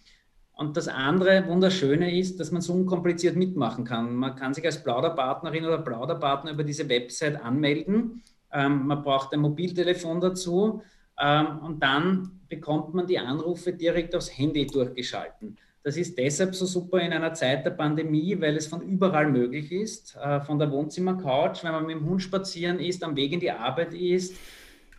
Und 0.51 0.75
das 0.75 0.89
andere 0.89 1.47
Wunderschöne 1.47 2.19
ist, 2.19 2.37
dass 2.41 2.51
man 2.51 2.61
so 2.61 2.73
unkompliziert 2.73 3.37
mitmachen 3.37 3.85
kann. 3.85 4.13
Man 4.13 4.35
kann 4.35 4.53
sich 4.53 4.65
als 4.65 4.83
Plauderpartnerin 4.83 5.63
oder 5.63 5.77
Plauderpartner 5.77 6.51
über 6.51 6.65
diese 6.65 6.89
Website 6.89 7.41
anmelden. 7.41 8.23
Ähm, 8.51 8.87
man 8.87 9.03
braucht 9.03 9.31
ein 9.31 9.39
Mobiltelefon 9.39 10.19
dazu 10.19 10.81
und 11.21 11.79
dann 11.81 12.39
bekommt 12.47 12.93
man 12.93 13.07
die 13.07 13.19
Anrufe 13.19 13.73
direkt 13.73 14.15
aufs 14.15 14.37
Handy 14.37 14.65
durchgeschalten. 14.65 15.57
Das 15.83 15.95
ist 15.95 16.17
deshalb 16.17 16.55
so 16.55 16.65
super 16.65 16.99
in 16.99 17.13
einer 17.13 17.33
Zeit 17.33 17.65
der 17.65 17.71
Pandemie, 17.71 18.39
weil 18.39 18.57
es 18.57 18.67
von 18.67 18.81
überall 18.81 19.31
möglich 19.31 19.71
ist. 19.71 20.15
Äh, 20.17 20.41
von 20.41 20.59
der 20.59 20.69
Wohnzimmercouch, 20.71 21.63
wenn 21.63 21.71
man 21.71 21.85
mit 21.85 21.95
dem 21.95 22.05
Hund 22.05 22.21
spazieren 22.21 22.79
ist, 22.79 23.03
am 23.03 23.15
Weg 23.15 23.31
in 23.31 23.39
die 23.39 23.51
Arbeit 23.51 23.93
ist 23.93 24.35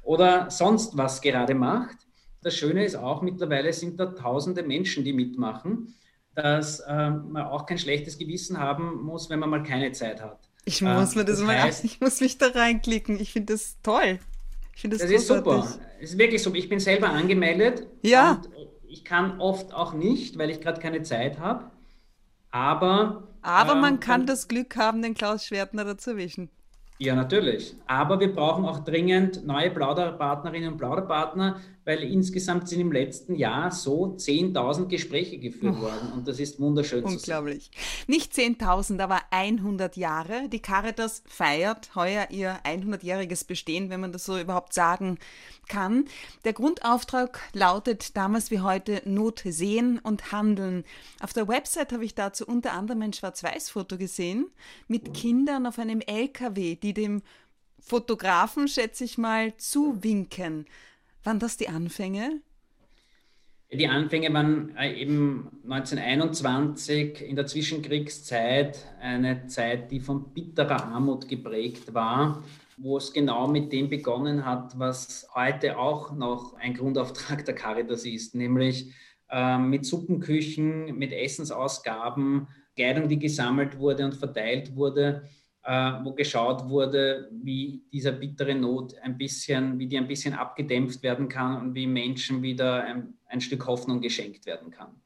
oder 0.02 0.50
sonst 0.50 0.96
was 0.96 1.20
gerade 1.20 1.54
macht. 1.54 1.98
Das 2.42 2.56
Schöne 2.56 2.84
ist 2.84 2.96
auch, 2.96 3.20
mittlerweile 3.20 3.72
sind 3.72 4.00
da 4.00 4.06
tausende 4.06 4.62
Menschen, 4.62 5.04
die 5.04 5.12
mitmachen, 5.12 5.94
dass 6.34 6.80
äh, 6.80 7.10
man 7.10 7.42
auch 7.42 7.66
kein 7.66 7.76
schlechtes 7.76 8.16
Gewissen 8.16 8.58
haben 8.58 9.02
muss, 9.02 9.28
wenn 9.28 9.40
man 9.40 9.50
mal 9.50 9.62
keine 9.62 9.92
Zeit 9.92 10.22
hat. 10.22 10.38
Ich 10.64 10.80
muss 10.80 11.14
mir 11.14 11.24
das, 11.24 11.38
das 11.38 11.46
mal, 11.46 11.60
heißt, 11.60 11.84
ich 11.84 12.00
muss 12.00 12.20
mich 12.20 12.38
da 12.38 12.46
reinklicken. 12.46 13.20
Ich 13.20 13.32
finde 13.34 13.52
das 13.52 13.76
toll. 13.82 14.18
Ich 14.80 14.82
finde 14.82 14.96
das, 14.96 15.06
das 15.06 15.20
ist 15.20 15.28
super. 15.28 15.68
Es 16.00 16.12
ist 16.12 16.18
wirklich 16.18 16.42
super. 16.42 16.56
Ich 16.56 16.70
bin 16.70 16.80
selber 16.80 17.10
angemeldet. 17.10 17.86
Ja. 18.00 18.40
ich 18.88 19.04
kann 19.04 19.38
oft 19.38 19.74
auch 19.74 19.92
nicht, 19.92 20.38
weil 20.38 20.48
ich 20.48 20.62
gerade 20.62 20.80
keine 20.80 21.02
Zeit 21.02 21.38
habe. 21.38 21.70
Aber. 22.50 23.28
Aber 23.42 23.72
ähm, 23.74 23.80
man 23.82 24.00
kann 24.00 24.24
das 24.24 24.48
Glück 24.48 24.78
haben, 24.78 25.02
den 25.02 25.12
Klaus 25.12 25.44
Schwertner 25.44 25.84
dazu 25.84 26.16
wischen. 26.16 26.48
Ja, 26.96 27.14
natürlich. 27.14 27.76
Aber 27.88 28.20
wir 28.20 28.32
brauchen 28.32 28.64
auch 28.64 28.78
dringend 28.78 29.46
neue 29.46 29.70
Plauderpartnerinnen 29.70 30.72
und 30.72 30.78
Plauderpartner, 30.78 31.60
weil 31.84 32.02
insgesamt 32.02 32.68
sind 32.68 32.80
im 32.80 32.92
letzten 32.92 33.34
Jahr 33.34 33.70
so 33.70 34.14
10.000 34.16 34.86
Gespräche 34.86 35.38
geführt 35.38 35.76
oh. 35.78 35.82
worden 35.82 36.12
und 36.14 36.28
das 36.28 36.38
ist 36.38 36.60
wunderschön. 36.60 37.04
Unglaublich. 37.04 37.70
Nicht 38.06 38.32
10.000, 38.32 39.00
aber 39.00 39.20
100 39.30 39.96
Jahre. 39.96 40.48
Die 40.48 40.60
Caritas 40.60 41.22
feiert 41.26 41.94
heuer 41.94 42.28
ihr 42.30 42.58
100-jähriges 42.64 43.46
Bestehen, 43.46 43.90
wenn 43.90 44.00
man 44.00 44.12
das 44.12 44.24
so 44.24 44.38
überhaupt 44.38 44.74
sagen 44.74 45.18
kann. 45.68 46.04
Der 46.44 46.52
Grundauftrag 46.52 47.40
lautet 47.52 48.16
damals 48.16 48.50
wie 48.50 48.60
heute 48.60 49.02
Not 49.04 49.42
sehen 49.44 49.98
und 50.02 50.32
handeln. 50.32 50.84
Auf 51.20 51.32
der 51.32 51.48
Website 51.48 51.92
habe 51.92 52.04
ich 52.04 52.14
dazu 52.14 52.46
unter 52.46 52.72
anderem 52.72 53.02
ein 53.02 53.12
Schwarz-Weiß-Foto 53.12 53.96
gesehen 53.96 54.46
mit 54.88 55.14
Kindern 55.14 55.66
auf 55.66 55.78
einem 55.78 56.00
LKW, 56.00 56.76
die 56.76 56.92
dem 56.92 57.22
Fotografen, 57.80 58.68
schätze 58.68 59.04
ich 59.04 59.16
mal, 59.18 59.56
zuwinken. 59.56 60.66
Waren 61.24 61.38
das 61.38 61.56
die 61.56 61.68
Anfänge? 61.68 62.40
Die 63.72 63.86
Anfänge 63.86 64.32
waren 64.34 64.74
äh, 64.76 65.00
eben 65.00 65.48
1921 65.64 67.22
in 67.22 67.36
der 67.36 67.46
Zwischenkriegszeit, 67.46 68.84
eine 69.00 69.46
Zeit, 69.46 69.92
die 69.92 70.00
von 70.00 70.32
bitterer 70.34 70.86
Armut 70.86 71.28
geprägt 71.28 71.94
war, 71.94 72.42
wo 72.78 72.96
es 72.96 73.12
genau 73.12 73.46
mit 73.46 73.72
dem 73.72 73.88
begonnen 73.88 74.44
hat, 74.44 74.76
was 74.76 75.28
heute 75.34 75.78
auch 75.78 76.12
noch 76.12 76.54
ein 76.54 76.74
Grundauftrag 76.74 77.44
der 77.44 77.54
Caritas 77.54 78.04
ist, 78.04 78.34
nämlich 78.34 78.92
äh, 79.30 79.58
mit 79.58 79.86
Suppenküchen, 79.86 80.98
mit 80.98 81.12
Essensausgaben, 81.12 82.48
Kleidung, 82.74 83.08
die 83.08 83.20
gesammelt 83.20 83.78
wurde 83.78 84.04
und 84.04 84.14
verteilt 84.16 84.74
wurde 84.74 85.28
wo 85.62 86.14
geschaut 86.14 86.68
wurde, 86.68 87.28
wie 87.32 87.82
dieser 87.92 88.12
bittere 88.12 88.54
Not 88.54 88.94
ein 89.02 89.18
bisschen, 89.18 89.78
wie 89.78 89.86
die 89.86 89.98
ein 89.98 90.08
bisschen 90.08 90.34
abgedämpft 90.34 91.02
werden 91.02 91.28
kann 91.28 91.60
und 91.60 91.74
wie 91.74 91.86
Menschen 91.86 92.42
wieder 92.42 92.82
ein, 92.84 93.14
ein 93.26 93.40
Stück 93.40 93.66
Hoffnung 93.66 94.00
geschenkt 94.00 94.46
werden 94.46 94.70
kann. 94.70 95.00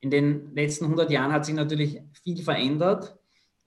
In 0.00 0.10
den 0.10 0.54
letzten 0.54 0.86
100 0.86 1.10
Jahren 1.10 1.32
hat 1.32 1.46
sich 1.46 1.54
natürlich 1.54 2.00
viel 2.24 2.42
verändert. 2.42 3.16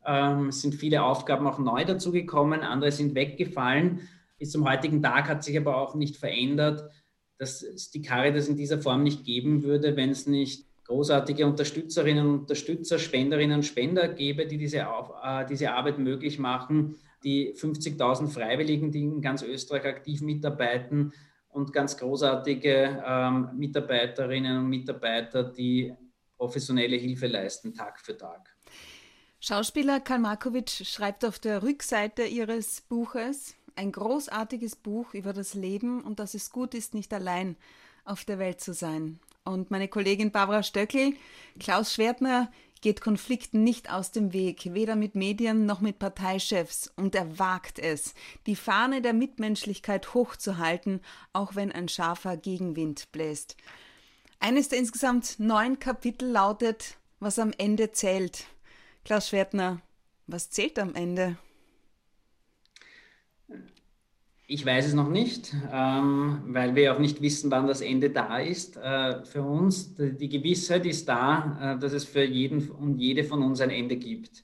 Ähm, 0.05 0.49
es 0.49 0.61
sind 0.61 0.75
viele 0.75 1.03
Aufgaben 1.03 1.47
auch 1.47 1.59
neu 1.59 1.85
dazugekommen, 1.85 2.61
andere 2.61 2.91
sind 2.91 3.15
weggefallen. 3.15 4.01
Bis 4.37 4.51
zum 4.51 4.67
heutigen 4.67 5.01
Tag 5.01 5.29
hat 5.29 5.43
sich 5.43 5.57
aber 5.57 5.77
auch 5.77 5.95
nicht 5.95 6.17
verändert, 6.17 6.89
dass 7.37 7.61
es 7.61 7.91
die 7.91 8.01
Caritas 8.01 8.47
in 8.47 8.57
dieser 8.57 8.81
Form 8.81 9.03
nicht 9.03 9.23
geben 9.23 9.63
würde, 9.63 9.95
wenn 9.95 10.09
es 10.09 10.27
nicht 10.27 10.65
großartige 10.93 11.47
Unterstützerinnen 11.47 12.27
und 12.27 12.39
Unterstützer, 12.41 12.99
Spenderinnen 12.99 13.57
und 13.57 13.63
Spender 13.63 14.07
gebe, 14.09 14.45
die 14.45 14.59
diese, 14.59 14.87
Auf, 14.87 15.11
äh, 15.23 15.43
diese 15.47 15.71
Arbeit 15.71 15.97
möglich 15.97 16.37
machen, 16.37 16.95
die 17.23 17.53
50.000 17.55 18.27
Freiwilligen, 18.27 18.91
die 18.91 19.01
in 19.01 19.21
ganz 19.21 19.41
Österreich 19.41 19.85
aktiv 19.85 20.21
mitarbeiten 20.21 21.13
und 21.49 21.73
ganz 21.73 21.97
großartige 21.97 23.03
ähm, 23.05 23.49
Mitarbeiterinnen 23.55 24.57
und 24.57 24.69
Mitarbeiter, 24.69 25.43
die 25.43 25.93
professionelle 26.37 26.97
Hilfe 26.97 27.25
leisten, 27.25 27.73
Tag 27.73 27.99
für 27.99 28.15
Tag. 28.15 28.55
Schauspieler 29.39 29.99
Karl 29.99 30.19
Markovic 30.19 30.69
schreibt 30.69 31.25
auf 31.25 31.39
der 31.39 31.63
Rückseite 31.63 32.23
ihres 32.23 32.81
Buches 32.81 33.55
ein 33.75 33.91
großartiges 33.91 34.75
Buch 34.75 35.15
über 35.15 35.33
das 35.33 35.55
Leben 35.55 36.01
und 36.01 36.19
dass 36.19 36.35
es 36.35 36.51
gut 36.51 36.75
ist, 36.75 36.93
nicht 36.93 37.11
allein 37.13 37.55
auf 38.05 38.25
der 38.25 38.37
Welt 38.37 38.61
zu 38.61 38.73
sein. 38.73 39.19
Und 39.45 39.71
meine 39.71 39.87
Kollegin 39.87 40.31
Barbara 40.31 40.63
Stöckel, 40.63 41.13
Klaus 41.59 41.93
Schwertner 41.93 42.51
geht 42.81 43.01
Konflikten 43.01 43.63
nicht 43.63 43.89
aus 43.89 44.11
dem 44.11 44.33
Weg, 44.33 44.73
weder 44.73 44.95
mit 44.95 45.15
Medien 45.15 45.65
noch 45.65 45.79
mit 45.79 45.99
Parteichefs, 45.99 46.91
und 46.97 47.15
er 47.15 47.39
wagt 47.39 47.79
es, 47.79 48.13
die 48.45 48.57
Fahne 48.57 49.01
der 49.01 49.13
Mitmenschlichkeit 49.13 50.13
hochzuhalten, 50.13 51.01
auch 51.31 51.55
wenn 51.55 51.71
ein 51.71 51.87
scharfer 51.87 52.35
Gegenwind 52.35 53.11
bläst. 53.13 53.55
Eines 54.39 54.67
der 54.67 54.79
insgesamt 54.79 55.39
neun 55.39 55.79
Kapitel 55.79 56.29
lautet, 56.29 56.97
was 57.21 57.39
am 57.39 57.53
Ende 57.57 57.93
zählt. 57.93 58.45
Klaus 59.05 59.29
Schwertner, 59.29 59.81
was 60.27 60.49
zählt 60.49 60.77
am 60.77 60.93
Ende? 60.95 61.37
Ich 64.53 64.67
weiß 64.67 64.85
es 64.85 64.93
noch 64.93 65.09
nicht, 65.09 65.51
ähm, 65.73 66.43
weil 66.45 66.75
wir 66.75 66.93
auch 66.93 66.99
nicht 66.99 67.23
wissen, 67.23 67.49
wann 67.49 67.65
das 67.65 67.81
Ende 67.81 68.11
da 68.11 68.37
ist. 68.37 68.77
Äh, 68.77 69.25
für 69.25 69.41
uns, 69.41 69.95
die, 69.95 70.15
die 70.15 70.29
Gewissheit 70.29 70.85
ist 70.85 71.09
da, 71.09 71.73
äh, 71.75 71.79
dass 71.79 71.91
es 71.91 72.05
für 72.05 72.23
jeden 72.23 72.69
und 72.69 72.99
jede 72.99 73.23
von 73.23 73.41
uns 73.41 73.61
ein 73.61 73.71
Ende 73.71 73.95
gibt. 73.95 74.43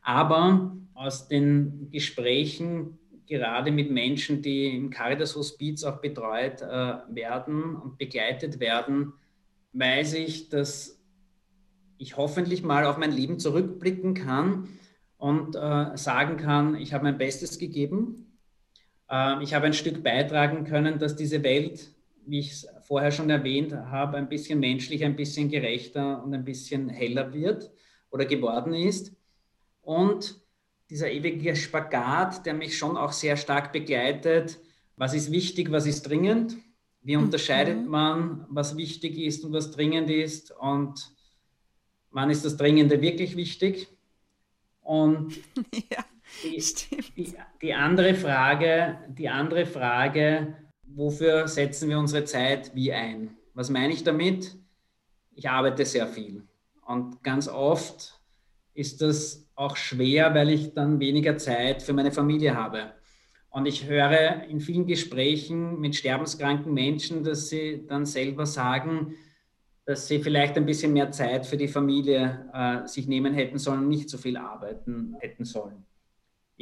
Aber 0.00 0.76
aus 0.94 1.26
den 1.26 1.88
Gesprächen, 1.90 3.00
gerade 3.26 3.72
mit 3.72 3.90
Menschen, 3.90 4.42
die 4.42 4.76
im 4.76 4.90
Caritas 4.90 5.34
Hospiz 5.34 5.82
auch 5.82 6.00
betreut 6.00 6.62
äh, 6.62 6.98
werden 7.08 7.74
und 7.74 7.98
begleitet 7.98 8.60
werden, 8.60 9.12
weiß 9.72 10.14
ich, 10.14 10.50
dass 10.50 11.02
ich 11.98 12.16
hoffentlich 12.16 12.62
mal 12.62 12.84
auf 12.84 12.96
mein 12.96 13.10
Leben 13.10 13.40
zurückblicken 13.40 14.14
kann 14.14 14.68
und 15.16 15.56
äh, 15.56 15.96
sagen 15.96 16.36
kann, 16.36 16.76
ich 16.76 16.94
habe 16.94 17.02
mein 17.02 17.18
Bestes 17.18 17.58
gegeben 17.58 18.28
ich 19.42 19.52
habe 19.52 19.66
ein 19.66 19.74
Stück 19.74 20.02
beitragen 20.02 20.64
können, 20.64 20.98
dass 20.98 21.16
diese 21.16 21.42
Welt, 21.42 21.90
wie 22.24 22.38
ich 22.38 22.52
es 22.52 22.68
vorher 22.86 23.12
schon 23.12 23.28
erwähnt 23.28 23.74
habe, 23.74 24.16
ein 24.16 24.28
bisschen 24.28 24.58
menschlicher, 24.58 25.06
ein 25.06 25.16
bisschen 25.16 25.50
gerechter 25.50 26.22
und 26.22 26.32
ein 26.32 26.44
bisschen 26.44 26.88
heller 26.88 27.32
wird 27.34 27.70
oder 28.10 28.24
geworden 28.24 28.72
ist. 28.72 29.12
Und 29.82 30.40
dieser 30.88 31.10
ewige 31.10 31.56
Spagat, 31.56 32.46
der 32.46 32.54
mich 32.54 32.78
schon 32.78 32.96
auch 32.96 33.12
sehr 33.12 33.36
stark 33.36 33.72
begleitet, 33.72 34.58
was 34.96 35.14
ist 35.14 35.30
wichtig, 35.30 35.70
was 35.70 35.86
ist 35.86 36.02
dringend, 36.02 36.56
wie 37.02 37.16
unterscheidet 37.16 37.78
mhm. 37.78 37.88
man, 37.88 38.46
was 38.48 38.76
wichtig 38.76 39.18
ist 39.18 39.44
und 39.44 39.52
was 39.52 39.72
dringend 39.72 40.08
ist 40.08 40.52
und 40.52 41.12
wann 42.12 42.30
ist 42.30 42.44
das 42.44 42.56
Dringende 42.56 43.00
wirklich 43.00 43.36
wichtig? 43.36 43.88
Und 44.82 45.38
ja. 45.90 46.04
Die, 46.42 46.62
die, 47.16 47.34
die, 47.60 47.74
andere 47.74 48.14
Frage, 48.14 48.98
die 49.08 49.28
andere 49.28 49.66
Frage, 49.66 50.56
wofür 50.84 51.46
setzen 51.46 51.88
wir 51.88 51.98
unsere 51.98 52.24
Zeit 52.24 52.74
wie 52.74 52.92
ein? 52.92 53.36
Was 53.54 53.70
meine 53.70 53.92
ich 53.92 54.02
damit? 54.02 54.56
Ich 55.34 55.48
arbeite 55.48 55.84
sehr 55.84 56.06
viel 56.06 56.42
und 56.86 57.22
ganz 57.22 57.48
oft 57.48 58.20
ist 58.74 59.00
das 59.02 59.46
auch 59.54 59.76
schwer, 59.76 60.34
weil 60.34 60.50
ich 60.50 60.74
dann 60.74 61.00
weniger 61.00 61.36
Zeit 61.36 61.82
für 61.82 61.92
meine 61.92 62.12
Familie 62.12 62.54
habe. 62.54 62.92
Und 63.50 63.66
ich 63.66 63.86
höre 63.86 64.44
in 64.44 64.60
vielen 64.60 64.86
Gesprächen 64.86 65.78
mit 65.78 65.94
sterbenskranken 65.94 66.72
Menschen, 66.72 67.22
dass 67.22 67.50
sie 67.50 67.84
dann 67.86 68.06
selber 68.06 68.46
sagen, 68.46 69.14
dass 69.84 70.08
sie 70.08 70.20
vielleicht 70.20 70.56
ein 70.56 70.64
bisschen 70.64 70.92
mehr 70.92 71.10
Zeit 71.10 71.44
für 71.44 71.56
die 71.56 71.68
Familie 71.68 72.48
äh, 72.52 72.86
sich 72.88 73.06
nehmen 73.08 73.34
hätten 73.34 73.58
sollen 73.58 73.80
und 73.80 73.88
nicht 73.88 74.08
so 74.08 74.16
viel 74.16 74.36
arbeiten 74.36 75.16
hätten 75.20 75.44
sollen. 75.44 75.84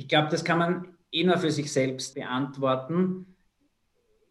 Ich 0.01 0.09
glaube, 0.09 0.29
das 0.31 0.45
kann 0.45 0.59
man 0.59 0.89
eh 1.13 1.25
nur 1.25 1.37
für 1.37 1.51
sich 1.51 1.71
selbst 1.71 2.15
beantworten. 2.15 3.37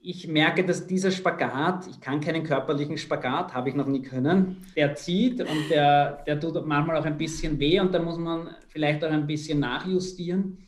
Ich 0.01 0.27
merke, 0.27 0.65
dass 0.65 0.87
dieser 0.87 1.11
Spagat, 1.11 1.85
ich 1.85 2.01
kann 2.01 2.21
keinen 2.21 2.43
körperlichen 2.43 2.97
Spagat, 2.97 3.53
habe 3.53 3.69
ich 3.69 3.75
noch 3.75 3.85
nie 3.85 4.01
können, 4.01 4.65
der 4.75 4.95
zieht 4.95 5.41
und 5.41 5.69
der, 5.69 6.23
der 6.25 6.39
tut 6.39 6.65
manchmal 6.65 6.97
auch 6.97 7.05
ein 7.05 7.19
bisschen 7.19 7.59
weh 7.59 7.79
und 7.79 7.93
da 7.93 8.01
muss 8.01 8.17
man 8.17 8.49
vielleicht 8.69 9.05
auch 9.05 9.11
ein 9.11 9.27
bisschen 9.27 9.59
nachjustieren. 9.59 10.65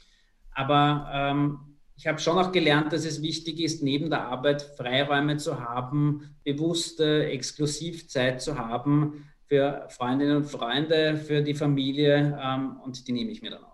Aber 0.53 1.09
ähm, 1.11 1.59
ich 1.95 2.05
habe 2.05 2.19
schon 2.19 2.37
auch 2.37 2.51
gelernt, 2.51 2.93
dass 2.93 3.03
es 3.03 3.23
wichtig 3.23 3.59
ist, 3.59 3.81
neben 3.81 4.11
der 4.11 4.27
Arbeit 4.27 4.61
Freiräume 4.61 5.37
zu 5.37 5.59
haben, 5.59 6.35
bewusste 6.43 7.25
Exklusivzeit 7.25 8.39
zu 8.39 8.55
haben 8.55 9.25
für 9.47 9.87
Freundinnen 9.89 10.37
und 10.37 10.45
Freunde, 10.45 11.15
für 11.15 11.41
die 11.41 11.55
Familie 11.55 12.39
ähm, 12.39 12.79
und 12.81 13.07
die 13.07 13.13
nehme 13.13 13.31
ich 13.31 13.41
mir 13.41 13.49
dann 13.49 13.63
auch. 13.63 13.70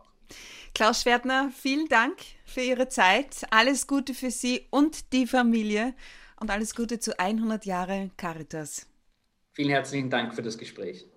Klaus 0.78 1.02
Schwertner, 1.02 1.50
vielen 1.60 1.88
Dank 1.88 2.18
für 2.46 2.62
Ihre 2.62 2.88
Zeit. 2.88 3.48
Alles 3.50 3.88
Gute 3.88 4.13
für 4.13 4.30
Sie 4.30 4.68
und 4.70 5.12
die 5.12 5.26
Familie 5.26 5.96
und 6.40 6.52
alles 6.52 6.76
Gute 6.76 7.00
zu 7.00 7.18
100 7.18 7.66
Jahre 7.66 8.12
Caritas. 8.16 8.86
Vielen 9.54 9.72
herzlichen 9.72 10.12
Dank 10.12 10.36
für 10.36 10.44
das 10.44 10.56
Gespräch. 10.56 11.08